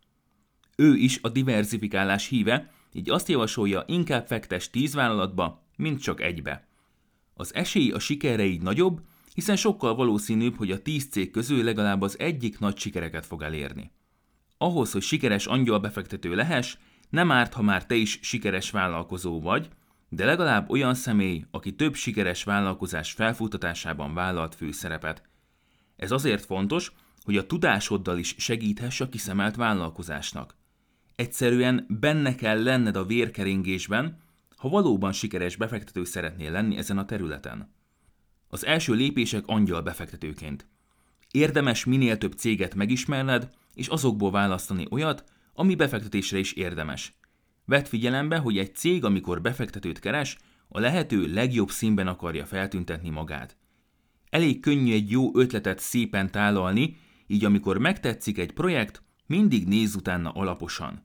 Ő 0.77 0.95
is 0.95 1.19
a 1.23 1.29
diversifikálás 1.29 2.27
híve, 2.27 2.71
így 2.93 3.11
azt 3.11 3.29
javasolja, 3.29 3.85
inkább 3.87 4.27
fektes 4.27 4.71
tíz 4.71 4.95
vállalatba, 4.95 5.63
mint 5.77 6.03
csak 6.03 6.21
egybe. 6.21 6.69
Az 7.41 7.55
esély 7.55 7.91
a 7.91 7.99
sikerre 7.99 8.45
így 8.45 8.63
nagyobb, 8.63 9.01
hiszen 9.35 9.57
sokkal 9.57 9.95
valószínűbb, 9.95 10.57
hogy 10.57 10.71
a 10.71 10.83
tíz 10.83 11.09
cég 11.11 11.31
közül 11.31 11.65
legalább 11.65 12.03
az 12.03 12.19
egyik 12.19 12.59
nagy 12.59 12.79
sikereket 12.79 13.27
fog 13.27 13.43
elérni. 13.43 13.93
Ahhoz, 14.59 14.93
hogy 14.93 15.03
sikeres 15.03 15.47
angyalbefektető 15.47 16.35
lehess, 16.35 16.77
nem 17.11 17.31
árt, 17.31 17.53
ha 17.53 17.63
már 17.63 17.87
te 17.87 17.95
is 17.95 18.19
sikeres 18.23 18.71
vállalkozó 18.71 19.41
vagy, 19.41 19.69
de 20.09 20.25
legalább 20.25 20.71
olyan 20.71 20.95
személy, 20.95 21.45
aki 21.51 21.75
több 21.75 21.95
sikeres 21.95 22.45
vállalkozás 22.45 23.13
felfutatásában 23.13 24.15
vállalt 24.15 24.55
főszerepet. 24.55 25.23
Ez 25.97 26.11
azért 26.11 26.45
fontos, 26.45 26.93
hogy 27.25 27.37
a 27.37 27.47
tudásoddal 27.47 28.19
is 28.19 28.35
segíthess 28.39 29.01
a 29.01 29.09
kiszemelt 29.09 29.57
vállalkozásnak. 29.57 30.57
Egyszerűen 31.17 31.87
benne 31.89 32.35
kell 32.35 32.63
lenned 32.63 32.97
a 32.97 33.05
vérkeringésben, 33.05 34.19
ha 34.61 34.69
valóban 34.69 35.13
sikeres 35.13 35.57
befektető 35.57 36.05
szeretnél 36.05 36.51
lenni 36.51 36.77
ezen 36.77 36.99
a 36.99 37.05
területen. 37.05 37.75
Az 38.49 38.67
első 38.67 38.95
lépések 38.95 39.43
angyal 39.47 39.83
befektetőként. 39.83 40.69
Érdemes 41.31 41.85
minél 41.85 42.19
több 42.19 42.33
céget 42.33 42.75
megismerned, 42.75 43.51
és 43.75 43.87
azokból 43.87 44.31
választani 44.31 44.87
olyat, 44.91 45.25
ami 45.55 45.75
befektetésre 45.75 46.39
is 46.39 46.53
érdemes. 46.53 47.19
Vedd 47.65 47.85
figyelembe, 47.85 48.39
hogy 48.39 48.59
egy 48.59 48.75
cég, 48.75 49.05
amikor 49.05 49.41
befektetőt 49.41 49.99
keres, 49.99 50.39
a 50.69 50.81
lehető 50.81 51.33
legjobb 51.33 51.71
színben 51.71 52.07
akarja 52.07 52.47
feltüntetni 52.47 53.11
magát. 53.11 53.57
Elég 54.31 54.61
könnyű 54.61 54.93
egy 54.93 55.11
jó 55.11 55.37
ötletet 55.37 55.79
szépen 55.79 56.31
tálalni, 56.31 56.97
így 57.27 57.45
amikor 57.45 57.79
megtetszik 57.79 58.39
egy 58.39 58.53
projekt, 58.53 59.03
mindig 59.27 59.67
nézz 59.67 59.95
utána 59.95 60.31
alaposan. 60.31 61.05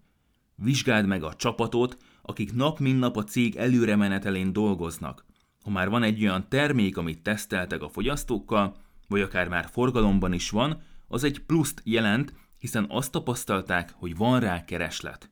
Vizsgáld 0.56 1.08
meg 1.08 1.24
a 1.24 1.36
csapatot, 1.36 1.98
akik 2.25 2.53
nap 2.53 2.79
mint 2.79 3.00
nap 3.00 3.17
a 3.17 3.24
cég 3.24 3.55
előre 3.55 3.96
menetelén 3.96 4.53
dolgoznak. 4.53 5.25
Ha 5.63 5.70
már 5.70 5.89
van 5.89 6.03
egy 6.03 6.22
olyan 6.22 6.50
termék, 6.50 6.98
amit 6.98 7.22
teszteltek 7.22 7.82
a 7.82 7.89
fogyasztókkal, 7.89 8.75
vagy 9.08 9.22
akár 9.22 9.48
már 9.48 9.70
forgalomban 9.72 10.34
is 10.34 10.50
van, 10.50 10.82
az 11.08 11.24
egy 11.24 11.39
pluszt 11.39 11.82
jelent, 11.84 12.34
hiszen 12.58 12.86
azt 12.89 13.12
tapasztalták, 13.12 13.94
hogy 13.96 14.15
van 14.15 14.39
rá 14.39 14.65
kereslet. 14.65 15.29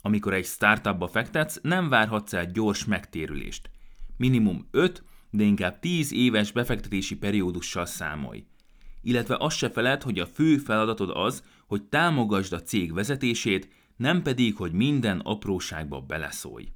Amikor 0.00 0.34
egy 0.34 0.44
startupba 0.44 1.08
fektetsz, 1.08 1.58
nem 1.62 1.88
várhatsz 1.88 2.32
el 2.32 2.50
gyors 2.50 2.84
megtérülést. 2.84 3.70
Minimum 4.16 4.68
5, 4.70 5.02
de 5.30 5.42
inkább 5.42 5.78
10 5.78 6.12
éves 6.12 6.52
befektetési 6.52 7.16
periódussal 7.16 7.86
számolj. 7.86 8.44
Illetve 9.02 9.36
azt 9.38 9.56
se 9.56 9.70
feled, 9.70 10.02
hogy 10.02 10.18
a 10.18 10.26
fő 10.26 10.56
feladatod 10.56 11.10
az, 11.14 11.42
hogy 11.66 11.82
támogasd 11.82 12.52
a 12.52 12.62
cég 12.62 12.92
vezetését, 12.92 13.68
nem 13.98 14.22
pedig, 14.22 14.56
hogy 14.56 14.72
minden 14.72 15.18
apróságba 15.18 16.00
beleszólj. 16.00 16.72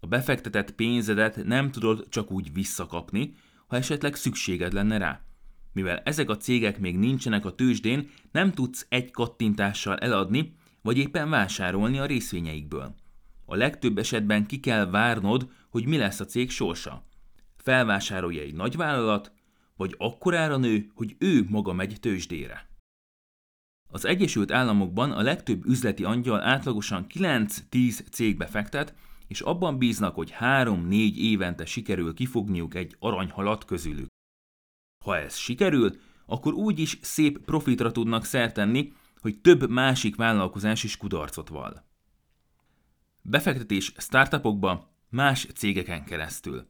A 0.00 0.06
befektetett 0.06 0.74
pénzedet 0.74 1.44
nem 1.44 1.70
tudod 1.70 2.08
csak 2.08 2.30
úgy 2.30 2.52
visszakapni, 2.52 3.34
ha 3.66 3.76
esetleg 3.76 4.14
szükséged 4.14 4.72
lenne 4.72 4.98
rá. 4.98 5.20
Mivel 5.72 5.98
ezek 5.98 6.30
a 6.30 6.36
cégek 6.36 6.78
még 6.78 6.98
nincsenek 6.98 7.44
a 7.44 7.54
tőzsdén, 7.54 8.10
nem 8.32 8.52
tudsz 8.52 8.86
egy 8.88 9.10
kattintással 9.10 9.96
eladni, 9.96 10.54
vagy 10.82 10.98
éppen 10.98 11.30
vásárolni 11.30 11.98
a 11.98 12.06
részvényeikből. 12.06 12.94
A 13.44 13.56
legtöbb 13.56 13.98
esetben 13.98 14.46
ki 14.46 14.60
kell 14.60 14.90
várnod, 14.90 15.50
hogy 15.68 15.86
mi 15.86 15.96
lesz 15.96 16.20
a 16.20 16.24
cég 16.24 16.50
sorsa. 16.50 17.06
Felvásárolja 17.56 18.42
egy 18.42 18.54
nagyvállalat, 18.54 19.32
vagy 19.76 19.94
akkorára 19.98 20.56
nő, 20.56 20.90
hogy 20.94 21.16
ő 21.18 21.46
maga 21.48 21.72
megy 21.72 21.96
tőzsdére. 22.00 22.69
Az 23.90 24.04
Egyesült 24.04 24.50
Államokban 24.50 25.10
a 25.12 25.22
legtöbb 25.22 25.66
üzleti 25.66 26.04
angyal 26.04 26.42
átlagosan 26.42 27.06
9-10 27.14 28.10
cégbe 28.10 28.46
fektet, 28.46 28.94
és 29.28 29.40
abban 29.40 29.78
bíznak, 29.78 30.14
hogy 30.14 30.34
3-4 30.40 31.14
évente 31.14 31.64
sikerül 31.64 32.14
kifogniuk 32.14 32.74
egy 32.74 32.96
aranyhalat 32.98 33.64
közülük. 33.64 34.06
Ha 35.04 35.16
ez 35.16 35.36
sikerül, 35.36 35.96
akkor 36.26 36.52
úgyis 36.52 36.98
szép 37.02 37.38
profitra 37.38 37.92
tudnak 37.92 38.24
szertenni, 38.24 38.92
hogy 39.20 39.40
több 39.40 39.70
másik 39.70 40.16
vállalkozás 40.16 40.84
is 40.84 40.96
kudarcot 40.96 41.48
val. 41.48 41.84
Befektetés 43.22 43.92
startupokba 43.96 44.94
más 45.08 45.46
cégeken 45.54 46.04
keresztül. 46.04 46.66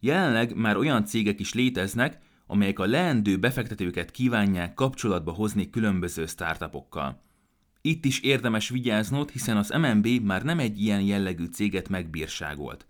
Jelenleg 0.00 0.54
már 0.54 0.76
olyan 0.76 1.04
cégek 1.04 1.40
is 1.40 1.54
léteznek, 1.54 2.22
amelyek 2.50 2.78
a 2.78 2.86
leendő 2.86 3.36
befektetőket 3.36 4.10
kívánják 4.10 4.74
kapcsolatba 4.74 5.32
hozni 5.32 5.70
különböző 5.70 6.26
startupokkal. 6.26 7.22
Itt 7.80 8.04
is 8.04 8.20
érdemes 8.20 8.68
vigyáznod, 8.68 9.30
hiszen 9.30 9.56
az 9.56 9.68
MNB 9.68 10.06
már 10.06 10.42
nem 10.42 10.58
egy 10.58 10.80
ilyen 10.80 11.00
jellegű 11.00 11.44
céget 11.44 11.88
megbírságolt. 11.88 12.86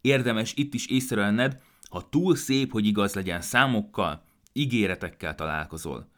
Érdemes 0.00 0.52
itt 0.56 0.74
is 0.74 0.86
észrevenned, 0.86 1.60
ha 1.90 2.08
túl 2.08 2.36
szép, 2.36 2.72
hogy 2.72 2.86
igaz 2.86 3.14
legyen 3.14 3.40
számokkal, 3.40 4.24
ígéretekkel 4.52 5.34
találkozol. 5.34 6.08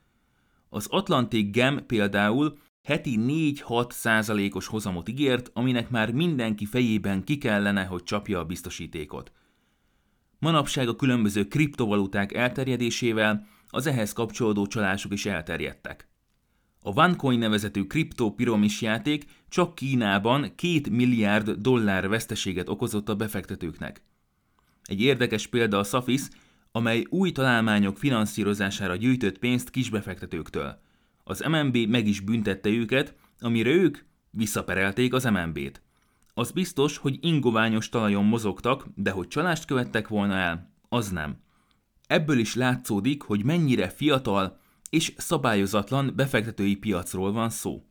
Az 0.69 0.87
Atlantic 0.91 1.53
Gem 1.53 1.87
például 1.87 2.59
heti 2.83 3.19
4-6 3.21 3.91
százalékos 3.91 4.67
hozamot 4.67 5.09
ígért, 5.09 5.51
aminek 5.53 5.91
már 5.91 6.13
mindenki 6.13 6.67
fejében 6.67 7.25
ki 7.25 7.39
kellene, 7.39 7.85
hogy 7.85 8.03
csapja 8.03 8.39
a 8.39 8.45
biztosítékot. 8.45 9.33
Manapság 10.43 10.89
a 10.89 10.97
különböző 10.97 11.49
kriptovaluták 11.49 12.33
elterjedésével 12.33 13.47
az 13.69 13.87
ehhez 13.87 14.13
kapcsolódó 14.13 14.67
csalások 14.67 15.13
is 15.13 15.27
elterjedtek. 15.27 16.09
A 16.81 17.01
OneCoin 17.01 17.39
nevezetű 17.39 17.85
kriptopiramis 17.85 18.81
játék 18.81 19.25
csak 19.49 19.75
Kínában 19.75 20.43
2 20.43 20.81
milliárd 20.91 21.51
dollár 21.51 22.09
veszteséget 22.09 22.69
okozott 22.69 23.09
a 23.09 23.17
befektetőknek. 23.17 24.03
Egy 24.85 25.01
érdekes 25.01 25.47
példa 25.47 25.79
a 25.79 25.85
Safis, 25.85 26.23
amely 26.73 27.07
új 27.09 27.33
találmányok 27.33 27.99
finanszírozására 27.99 28.97
gyűjtött 28.97 29.39
pénzt 29.39 29.71
kisbefektetőktől. 29.71 30.81
Az 31.25 31.45
MNB 31.49 31.77
meg 31.77 32.07
is 32.07 32.21
büntette 32.21 32.69
őket, 32.69 33.15
amire 33.39 33.71
ők 33.71 33.99
visszaperelték 34.31 35.15
az 35.15 35.25
MNB-t. 35.25 35.83
Az 36.35 36.51
biztos, 36.51 36.97
hogy 36.97 37.19
ingoványos 37.21 37.89
talajon 37.89 38.25
mozogtak, 38.25 38.87
de 38.95 39.11
hogy 39.11 39.29
csalást 39.29 39.65
követtek 39.65 40.09
volna 40.09 40.35
el, 40.35 40.73
az 40.89 41.11
nem. 41.11 41.41
Ebből 42.07 42.39
is 42.39 42.55
látszódik, 42.55 43.23
hogy 43.23 43.45
mennyire 43.45 43.89
fiatal 43.89 44.61
és 44.91 45.13
szabályozatlan 45.17 46.13
befektetői 46.17 46.77
piacról 46.77 47.33
van 47.33 47.51
szó. 47.51 47.85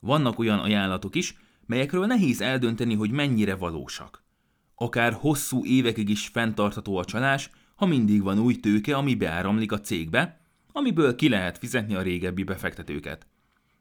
Vannak 0.00 0.38
olyan 0.38 0.58
ajánlatok 0.58 1.14
is, 1.14 1.36
melyekről 1.66 2.06
nehéz 2.06 2.40
eldönteni, 2.40 2.94
hogy 2.94 3.10
mennyire 3.10 3.54
valósak. 3.54 4.24
Akár 4.74 5.12
hosszú 5.12 5.64
évekig 5.64 6.08
is 6.08 6.26
fenntartható 6.26 6.96
a 6.96 7.04
csalás, 7.04 7.50
ha 7.74 7.86
mindig 7.86 8.22
van 8.22 8.38
új 8.38 8.54
tőke, 8.54 8.96
ami 8.96 9.14
beáramlik 9.14 9.72
a 9.72 9.80
cégbe, 9.80 10.40
amiből 10.72 11.14
ki 11.14 11.28
lehet 11.28 11.58
fizetni 11.58 11.94
a 11.94 12.02
régebbi 12.02 12.42
befektetőket. 12.42 13.26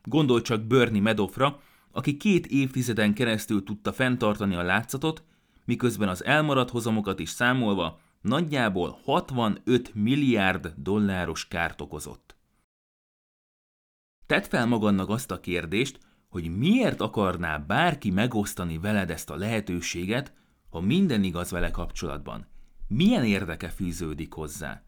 Gondolj 0.03 0.41
csak 0.41 0.61
Bernie 0.61 1.01
Madoffra, 1.01 1.59
aki 1.91 2.17
két 2.17 2.47
évtizeden 2.47 3.13
keresztül 3.13 3.63
tudta 3.63 3.93
fenntartani 3.93 4.55
a 4.55 4.61
látszatot, 4.61 5.23
miközben 5.65 6.09
az 6.09 6.23
elmaradt 6.23 6.69
hozamokat 6.69 7.19
is 7.19 7.29
számolva 7.29 7.99
nagyjából 8.21 8.99
65 9.03 9.93
milliárd 9.93 10.73
dolláros 10.77 11.47
kárt 11.47 11.81
okozott. 11.81 12.35
Tedd 14.25 14.41
fel 14.41 14.65
magadnak 14.65 15.09
azt 15.09 15.31
a 15.31 15.39
kérdést, 15.39 15.99
hogy 16.29 16.57
miért 16.57 17.01
akarná 17.01 17.57
bárki 17.57 18.11
megosztani 18.11 18.77
veled 18.77 19.09
ezt 19.09 19.29
a 19.29 19.35
lehetőséget, 19.35 20.33
ha 20.69 20.79
minden 20.79 21.23
igaz 21.23 21.51
vele 21.51 21.71
kapcsolatban. 21.71 22.47
Milyen 22.87 23.25
érdeke 23.25 23.69
fűződik 23.69 24.33
hozzá? 24.33 24.81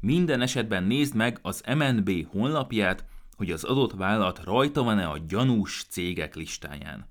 Minden 0.00 0.40
esetben 0.40 0.84
nézd 0.84 1.14
meg 1.14 1.38
az 1.42 1.62
MNB 1.76 2.26
honlapját, 2.30 3.04
hogy 3.38 3.50
az 3.50 3.64
adott 3.64 3.92
vállalat 3.92 4.44
rajta 4.44 4.82
van-e 4.82 5.08
a 5.08 5.18
gyanús 5.18 5.86
cégek 5.88 6.34
listáján. 6.34 7.08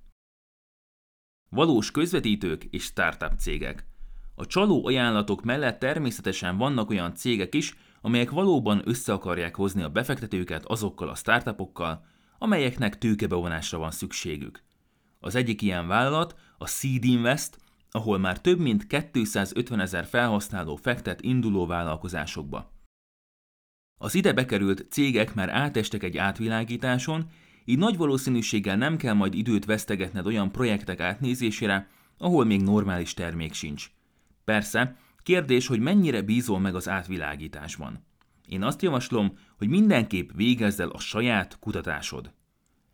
Valós 1.50 1.92
közvetítők 1.92 2.64
és 2.64 2.84
startup 2.84 3.40
cégek. 3.40 3.86
A 4.36 4.46
csaló 4.46 4.86
ajánlatok 4.86 5.44
mellett 5.44 5.80
természetesen 5.80 6.58
vannak 6.58 6.90
olyan 6.90 7.16
cégek 7.16 7.56
is, 7.56 7.76
amelyek 8.02 8.32
valóban 8.32 8.82
össze 8.86 9.14
akarják 9.14 9.56
hozni 9.56 9.82
a 9.82 9.90
befektetőket 9.90 10.66
azokkal 10.66 11.10
a 11.10 11.16
startupokkal, 11.16 12.06
amelyeknek 12.38 12.98
tőkebevonásra 12.98 13.78
van 13.78 13.92
szükségük. 13.92 14.64
Az 15.20 15.36
egyik 15.36 15.62
ilyen 15.62 15.88
vállalat 15.88 16.36
a 16.58 16.68
Seed 16.68 17.04
Invest, 17.04 17.58
ahol 17.92 18.18
már 18.18 18.42
több 18.42 18.60
mint 18.60 18.88
250 18.88 19.80
ezer 19.80 20.06
felhasználó 20.06 20.76
fektet 20.76 21.22
induló 21.22 21.66
vállalkozásokba. 21.66 22.77
Az 23.98 24.16
ide 24.16 24.34
bekerült 24.34 24.86
cégek 24.90 25.34
már 25.34 25.50
átestek 25.50 26.04
egy 26.04 26.18
átvilágításon, 26.18 27.30
így 27.66 27.78
nagy 27.78 27.98
valószínűséggel 27.98 28.78
nem 28.78 28.98
kell 28.98 29.14
majd 29.14 29.34
időt 29.34 29.66
vesztegetned 29.66 30.26
olyan 30.26 30.52
projektek 30.52 31.00
átnézésére, 31.00 31.90
ahol 32.18 32.46
még 32.46 32.62
normális 32.62 33.14
termék 33.14 33.54
sincs. 33.54 33.90
Persze, 34.46 34.96
kérdés, 35.24 35.68
hogy 35.68 35.80
mennyire 35.80 36.22
bízol 36.22 36.60
meg 36.60 36.76
az 36.76 36.90
átvilágításban. 36.90 38.06
Én 38.48 38.64
azt 38.64 38.82
javaslom, 38.82 39.38
hogy 39.58 39.68
mindenképp 39.68 40.30
végezz 40.36 40.80
el 40.80 40.90
a 40.90 41.00
saját 41.00 41.60
kutatásod. 41.60 42.32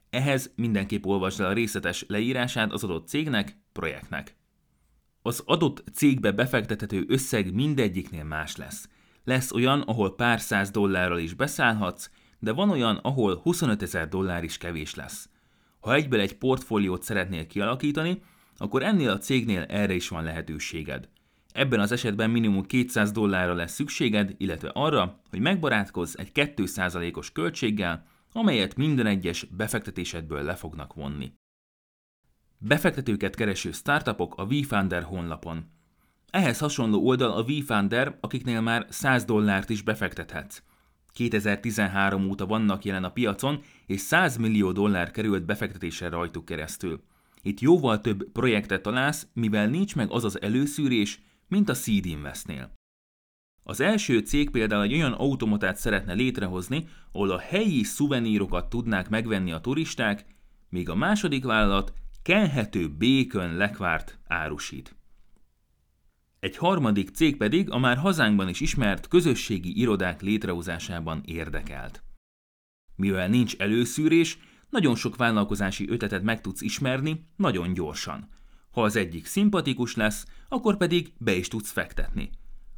Ehhez 0.09 0.51
mindenképp 0.55 1.05
olvasd 1.05 1.39
el 1.39 1.45
a 1.45 1.53
részletes 1.53 2.05
leírását 2.07 2.71
az 2.71 2.83
adott 2.83 3.07
cégnek, 3.07 3.57
projektnek. 3.71 4.35
Az 5.21 5.43
adott 5.45 5.83
cégbe 5.93 6.31
befektethető 6.31 7.05
összeg 7.07 7.53
mindegyiknél 7.53 8.23
más 8.23 8.55
lesz. 8.55 8.89
Lesz 9.23 9.51
olyan, 9.51 9.81
ahol 9.81 10.15
pár 10.15 10.39
száz 10.39 10.71
dollárral 10.71 11.19
is 11.19 11.33
beszállhatsz, 11.33 12.09
de 12.39 12.51
van 12.51 12.69
olyan, 12.69 12.95
ahol 12.95 13.35
25 13.35 13.81
ezer 13.81 14.07
dollár 14.07 14.43
is 14.43 14.57
kevés 14.57 14.95
lesz. 14.95 15.29
Ha 15.79 15.93
egyből 15.93 16.19
egy 16.19 16.37
portfóliót 16.37 17.03
szeretnél 17.03 17.47
kialakítani, 17.47 18.21
akkor 18.57 18.83
ennél 18.83 19.09
a 19.09 19.17
cégnél 19.17 19.61
erre 19.61 19.93
is 19.93 20.07
van 20.07 20.23
lehetőséged. 20.23 21.09
Ebben 21.53 21.79
az 21.79 21.91
esetben 21.91 22.29
minimum 22.29 22.65
200 22.65 23.11
dollárra 23.11 23.53
lesz 23.53 23.73
szükséged, 23.73 24.35
illetve 24.37 24.69
arra, 24.73 25.19
hogy 25.29 25.39
megbarátkozz 25.39 26.15
egy 26.17 26.31
2%-os 26.33 27.31
költséggel, 27.31 28.05
amelyet 28.31 28.75
minden 28.75 29.05
egyes 29.05 29.45
befektetésedből 29.45 30.43
le 30.43 30.55
fognak 30.55 30.93
vonni. 30.93 31.33
Befektetőket 32.57 33.35
kereső 33.35 33.71
startupok 33.71 34.35
a 34.37 34.43
WeFunder 34.43 35.03
honlapon. 35.03 35.72
Ehhez 36.33 36.59
hasonló 36.59 37.05
oldal 37.05 37.31
a 37.31 37.41
WeFunder, 37.41 38.17
akiknél 38.21 38.61
már 38.61 38.85
100 38.89 39.25
dollárt 39.25 39.69
is 39.69 39.81
befektethetsz. 39.81 40.61
2013 41.11 42.29
óta 42.29 42.45
vannak 42.45 42.85
jelen 42.85 43.03
a 43.03 43.11
piacon, 43.11 43.61
és 43.85 43.99
100 43.99 44.37
millió 44.37 44.71
dollár 44.71 45.11
került 45.11 45.45
befektetésre 45.45 46.09
rajtuk 46.09 46.45
keresztül. 46.45 47.03
Itt 47.41 47.59
jóval 47.59 48.01
több 48.01 48.31
projektet 48.31 48.81
találsz, 48.81 49.27
mivel 49.33 49.67
nincs 49.67 49.95
meg 49.95 50.11
az 50.11 50.23
az 50.23 50.41
előszűrés, 50.41 51.21
mint 51.47 51.69
a 51.69 51.73
Seed 51.73 52.05
Investnél. 52.05 52.73
Az 53.63 53.79
első 53.79 54.19
cég 54.19 54.49
például 54.49 54.83
egy 54.83 54.93
olyan 54.93 55.13
automatát 55.13 55.77
szeretne 55.77 56.13
létrehozni, 56.13 56.87
ahol 57.11 57.31
a 57.31 57.39
helyi 57.39 57.83
szuvenírokat 57.83 58.69
tudnák 58.69 59.09
megvenni 59.09 59.51
a 59.51 59.59
turisták, 59.59 60.25
míg 60.69 60.89
a 60.89 60.95
második 60.95 61.43
vállalat 61.43 61.93
kenhető 62.23 62.87
békön 62.87 63.55
lekvárt 63.55 64.19
árusít. 64.27 64.95
Egy 66.43 66.57
harmadik 66.57 67.09
cég 67.09 67.37
pedig 67.37 67.71
a 67.71 67.77
már 67.77 67.97
hazánkban 67.97 68.47
is 68.47 68.59
ismert 68.59 69.07
közösségi 69.07 69.79
irodák 69.79 70.21
létrehozásában 70.21 71.21
érdekelt. 71.25 72.03
Mivel 72.95 73.27
nincs 73.27 73.55
előszűrés, 73.55 74.37
nagyon 74.69 74.95
sok 74.95 75.15
vállalkozási 75.15 75.89
ötletet 75.89 76.23
meg 76.23 76.41
tudsz 76.41 76.61
ismerni 76.61 77.25
nagyon 77.35 77.73
gyorsan. 77.73 78.27
Ha 78.71 78.83
az 78.83 78.95
egyik 78.95 79.25
szimpatikus 79.25 79.95
lesz, 79.95 80.25
akkor 80.47 80.77
pedig 80.77 81.13
be 81.17 81.33
is 81.33 81.47
tudsz 81.47 81.71
fektetni. 81.71 82.29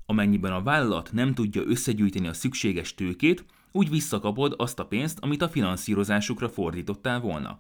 Amennyiben 0.06 0.54
a 0.54 0.64
vállalat 0.64 1.12
nem 1.12 1.34
tudja 1.34 1.62
összegyűjteni 1.66 2.28
a 2.28 2.34
szükséges 2.34 2.94
tőkét, 2.94 3.46
úgy 3.72 3.90
visszakapod 3.90 4.54
azt 4.58 4.80
a 4.80 4.86
pénzt, 4.86 5.20
amit 5.20 5.42
a 5.42 5.50
finanszírozásukra 5.50 6.50
fordítottál 6.50 7.20
volna. 7.20 7.60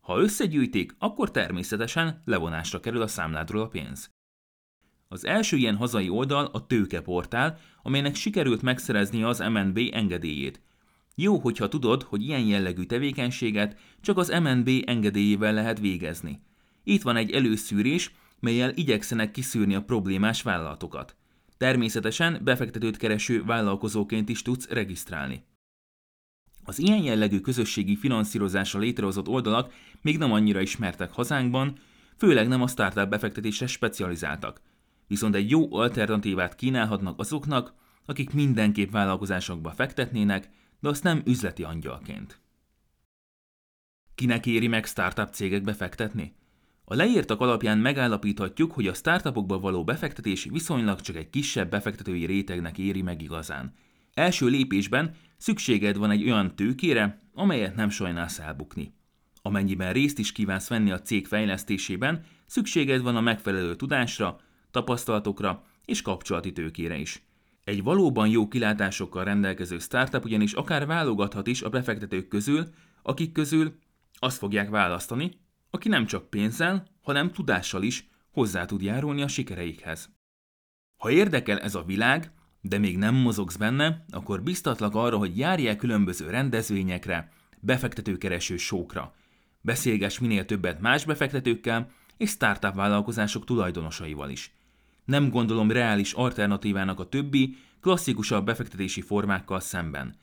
Ha 0.00 0.20
összegyűjtik, 0.20 0.96
akkor 0.98 1.30
természetesen 1.30 2.22
levonásra 2.24 2.80
kerül 2.80 3.02
a 3.02 3.06
számládról 3.06 3.62
a 3.62 3.68
pénz. 3.68 4.10
Az 5.12 5.26
első 5.26 5.56
ilyen 5.56 5.76
hazai 5.76 6.08
oldal 6.08 6.44
a 6.44 6.66
tőkeportál, 6.66 7.58
amelynek 7.82 8.14
sikerült 8.14 8.62
megszerezni 8.62 9.22
az 9.22 9.38
MNB 9.38 9.78
engedélyét. 9.92 10.60
Jó, 11.14 11.38
hogyha 11.38 11.68
tudod, 11.68 12.02
hogy 12.02 12.22
ilyen 12.22 12.44
jellegű 12.44 12.82
tevékenységet 12.82 13.76
csak 14.00 14.18
az 14.18 14.28
MNB 14.28 14.70
engedélyével 14.86 15.52
lehet 15.52 15.80
végezni. 15.80 16.42
Itt 16.84 17.02
van 17.02 17.16
egy 17.16 17.30
előszűrés, 17.30 18.12
melyel 18.40 18.72
igyekszenek 18.74 19.30
kiszűrni 19.30 19.74
a 19.74 19.82
problémás 19.82 20.42
vállalatokat. 20.42 21.16
Természetesen 21.56 22.40
befektetőt 22.44 22.96
kereső 22.96 23.44
vállalkozóként 23.44 24.28
is 24.28 24.42
tudsz 24.42 24.68
regisztrálni. 24.68 25.44
Az 26.64 26.78
ilyen 26.78 27.02
jellegű 27.02 27.40
közösségi 27.40 27.96
finanszírozásra 27.96 28.80
létrehozott 28.80 29.28
oldalak 29.28 29.72
még 30.02 30.18
nem 30.18 30.32
annyira 30.32 30.60
ismertek 30.60 31.12
hazánkban, 31.12 31.78
főleg 32.16 32.48
nem 32.48 32.62
a 32.62 32.66
startup 32.66 33.08
befektetésre 33.08 33.66
specializáltak. 33.66 34.60
Viszont 35.10 35.34
egy 35.34 35.50
jó 35.50 35.74
alternatívát 35.74 36.54
kínálhatnak 36.54 37.18
azoknak, 37.20 37.74
akik 38.04 38.32
mindenképp 38.32 38.90
vállalkozásokba 38.90 39.70
fektetnének, 39.70 40.50
de 40.80 40.88
azt 40.88 41.02
nem 41.02 41.22
üzleti 41.24 41.62
angyalként. 41.62 42.40
Kinek 44.14 44.46
éri 44.46 44.68
meg 44.68 44.84
startup 44.84 45.28
cégekbe 45.32 45.72
fektetni? 45.72 46.34
A 46.84 46.94
leírtak 46.94 47.40
alapján 47.40 47.78
megállapíthatjuk, 47.78 48.72
hogy 48.72 48.86
a 48.86 48.94
startupokba 48.94 49.58
való 49.58 49.84
befektetés 49.84 50.44
viszonylag 50.44 51.00
csak 51.00 51.16
egy 51.16 51.30
kisebb 51.30 51.70
befektetői 51.70 52.24
rétegnek 52.24 52.78
éri 52.78 53.02
meg 53.02 53.22
igazán. 53.22 53.74
Első 54.14 54.46
lépésben 54.46 55.14
szükséged 55.36 55.96
van 55.96 56.10
egy 56.10 56.24
olyan 56.24 56.56
tőkére, 56.56 57.22
amelyet 57.34 57.76
nem 57.76 57.88
sajnálsz 57.88 58.38
elbukni. 58.38 58.94
Amennyiben 59.42 59.92
részt 59.92 60.18
is 60.18 60.32
kívánsz 60.32 60.68
venni 60.68 60.90
a 60.90 61.02
cég 61.02 61.26
fejlesztésében, 61.26 62.24
szükséged 62.46 63.02
van 63.02 63.16
a 63.16 63.20
megfelelő 63.20 63.76
tudásra, 63.76 64.40
tapasztalatokra 64.70 65.64
és 65.84 66.02
kapcsolati 66.02 66.52
tőkére 66.52 66.96
is. 66.96 67.22
Egy 67.64 67.82
valóban 67.82 68.28
jó 68.28 68.48
kilátásokkal 68.48 69.24
rendelkező 69.24 69.78
startup 69.78 70.24
ugyanis 70.24 70.52
akár 70.52 70.86
válogathat 70.86 71.46
is 71.46 71.62
a 71.62 71.68
befektetők 71.68 72.28
közül, 72.28 72.68
akik 73.02 73.32
közül 73.32 73.78
azt 74.18 74.38
fogják 74.38 74.68
választani, 74.68 75.30
aki 75.70 75.88
nem 75.88 76.06
csak 76.06 76.30
pénzzel, 76.30 76.86
hanem 77.02 77.32
tudással 77.32 77.82
is 77.82 78.08
hozzá 78.32 78.64
tud 78.64 78.82
járulni 78.82 79.22
a 79.22 79.28
sikereikhez. 79.28 80.10
Ha 80.96 81.10
érdekel 81.10 81.58
ez 81.58 81.74
a 81.74 81.82
világ, 81.82 82.32
de 82.60 82.78
még 82.78 82.98
nem 82.98 83.14
mozogsz 83.14 83.56
benne, 83.56 84.04
akkor 84.10 84.42
biztatlak 84.42 84.94
arra, 84.94 85.16
hogy 85.16 85.38
járj 85.38 85.68
el 85.68 85.76
különböző 85.76 86.30
rendezvényekre, 86.30 87.32
befektetőkereső 87.60 88.56
sókra. 88.56 89.14
Beszélgess 89.60 90.18
minél 90.18 90.44
többet 90.44 90.80
más 90.80 91.04
befektetőkkel 91.04 91.90
és 92.16 92.30
startup 92.30 92.74
vállalkozások 92.74 93.44
tulajdonosaival 93.44 94.30
is. 94.30 94.54
Nem 95.10 95.30
gondolom 95.30 95.70
reális 95.70 96.12
alternatívának 96.12 97.00
a 97.00 97.08
többi, 97.08 97.56
klasszikusabb 97.80 98.44
befektetési 98.44 99.00
formákkal 99.00 99.60
szemben. 99.60 100.14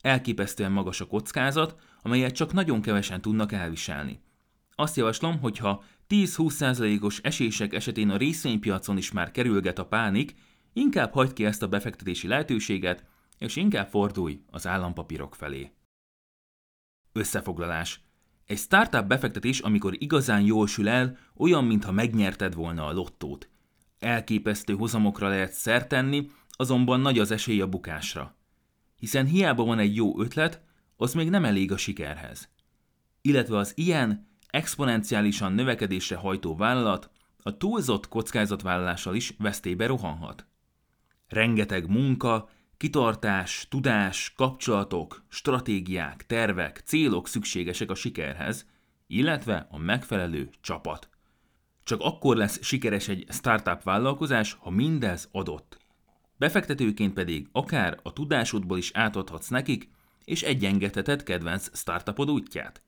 Elképesztően 0.00 0.72
magas 0.72 1.00
a 1.00 1.06
kockázat, 1.06 1.80
amelyet 2.02 2.34
csak 2.34 2.52
nagyon 2.52 2.80
kevesen 2.80 3.20
tudnak 3.20 3.52
elviselni. 3.52 4.20
Azt 4.74 4.96
javaslom, 4.96 5.40
hogy 5.40 5.58
ha 5.58 5.84
10-20%-os 6.08 7.20
esések 7.22 7.74
esetén 7.74 8.10
a 8.10 8.16
részvénypiacon 8.16 8.96
is 8.96 9.12
már 9.12 9.30
kerülget 9.30 9.78
a 9.78 9.86
pánik, 9.86 10.34
inkább 10.72 11.12
hagyd 11.12 11.32
ki 11.32 11.44
ezt 11.44 11.62
a 11.62 11.68
befektetési 11.68 12.26
lehetőséget, 12.26 13.04
és 13.38 13.56
inkább 13.56 13.88
fordulj 13.88 14.40
az 14.50 14.66
állampapírok 14.66 15.34
felé. 15.34 15.72
Összefoglalás. 17.12 18.00
Egy 18.46 18.58
startup 18.58 19.06
befektetés, 19.06 19.60
amikor 19.60 19.94
igazán 19.98 20.40
jól 20.40 20.66
sül 20.66 20.88
el, 20.88 21.18
olyan, 21.36 21.64
mintha 21.64 21.92
megnyerted 21.92 22.54
volna 22.54 22.86
a 22.86 22.92
lottót. 22.92 23.48
Elképesztő 23.98 24.74
hozamokra 24.74 25.28
lehet 25.28 25.52
szert 25.52 25.88
tenni, 25.88 26.30
azonban 26.48 27.00
nagy 27.00 27.18
az 27.18 27.30
esély 27.30 27.60
a 27.60 27.68
bukásra. 27.68 28.36
Hiszen 28.98 29.26
hiába 29.26 29.64
van 29.64 29.78
egy 29.78 29.96
jó 29.96 30.20
ötlet, 30.20 30.62
az 30.96 31.14
még 31.14 31.30
nem 31.30 31.44
elég 31.44 31.72
a 31.72 31.76
sikerhez. 31.76 32.48
Illetve 33.20 33.56
az 33.56 33.72
ilyen, 33.74 34.28
exponenciálisan 34.46 35.52
növekedésre 35.52 36.16
hajtó 36.16 36.56
vállalat 36.56 37.10
a 37.42 37.56
túlzott 37.56 38.08
kockázatvállalással 38.08 39.14
is 39.14 39.34
vesztébe 39.38 39.86
rohanhat. 39.86 40.46
Rengeteg 41.28 41.88
munka, 41.88 42.48
kitartás, 42.76 43.66
tudás, 43.70 44.32
kapcsolatok, 44.36 45.24
stratégiák, 45.28 46.26
tervek, 46.26 46.82
célok 46.84 47.28
szükségesek 47.28 47.90
a 47.90 47.94
sikerhez, 47.94 48.66
illetve 49.06 49.66
a 49.70 49.78
megfelelő 49.78 50.50
csapat. 50.60 51.08
Csak 51.86 52.00
akkor 52.00 52.36
lesz 52.36 52.62
sikeres 52.62 53.08
egy 53.08 53.24
startup 53.28 53.82
vállalkozás, 53.82 54.56
ha 54.60 54.70
mindez 54.70 55.28
adott. 55.32 55.78
Befektetőként 56.36 57.12
pedig 57.12 57.48
akár 57.52 57.98
a 58.02 58.12
tudásodból 58.12 58.78
is 58.78 58.90
átadhatsz 58.94 59.48
nekik, 59.48 59.88
és 60.24 60.42
egyengedheted 60.42 61.22
kedvenc 61.22 61.78
startupod 61.78 62.30
útját. 62.30 62.82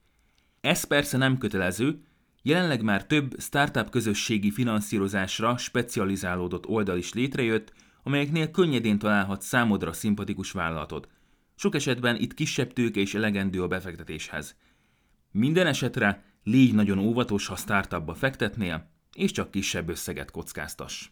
Ez 0.60 0.84
persze 0.84 1.16
nem 1.16 1.38
kötelező, 1.38 2.02
jelenleg 2.42 2.82
már 2.82 3.06
több 3.06 3.34
startup 3.40 3.90
közösségi 3.90 4.50
finanszírozásra 4.50 5.56
specializálódott 5.56 6.66
oldal 6.66 6.98
is 6.98 7.12
létrejött, 7.12 7.72
amelyeknél 8.02 8.50
könnyedén 8.50 8.98
találhat 8.98 9.42
számodra 9.42 9.92
szimpatikus 9.92 10.52
vállalatot. 10.52 11.08
Sok 11.54 11.74
esetben 11.74 12.16
itt 12.16 12.34
kisebb 12.34 12.72
tőke 12.72 13.00
is 13.00 13.14
elegendő 13.14 13.62
a 13.62 13.68
befektetéshez. 13.68 14.56
Minden 15.30 15.66
esetre 15.66 16.22
légy 16.50 16.74
nagyon 16.74 16.98
óvatos, 16.98 17.46
ha 17.46 17.56
startupba 17.56 18.14
fektetnél, 18.14 18.90
és 19.12 19.30
csak 19.30 19.50
kisebb 19.50 19.88
összeget 19.88 20.30
kockáztass. 20.30 21.10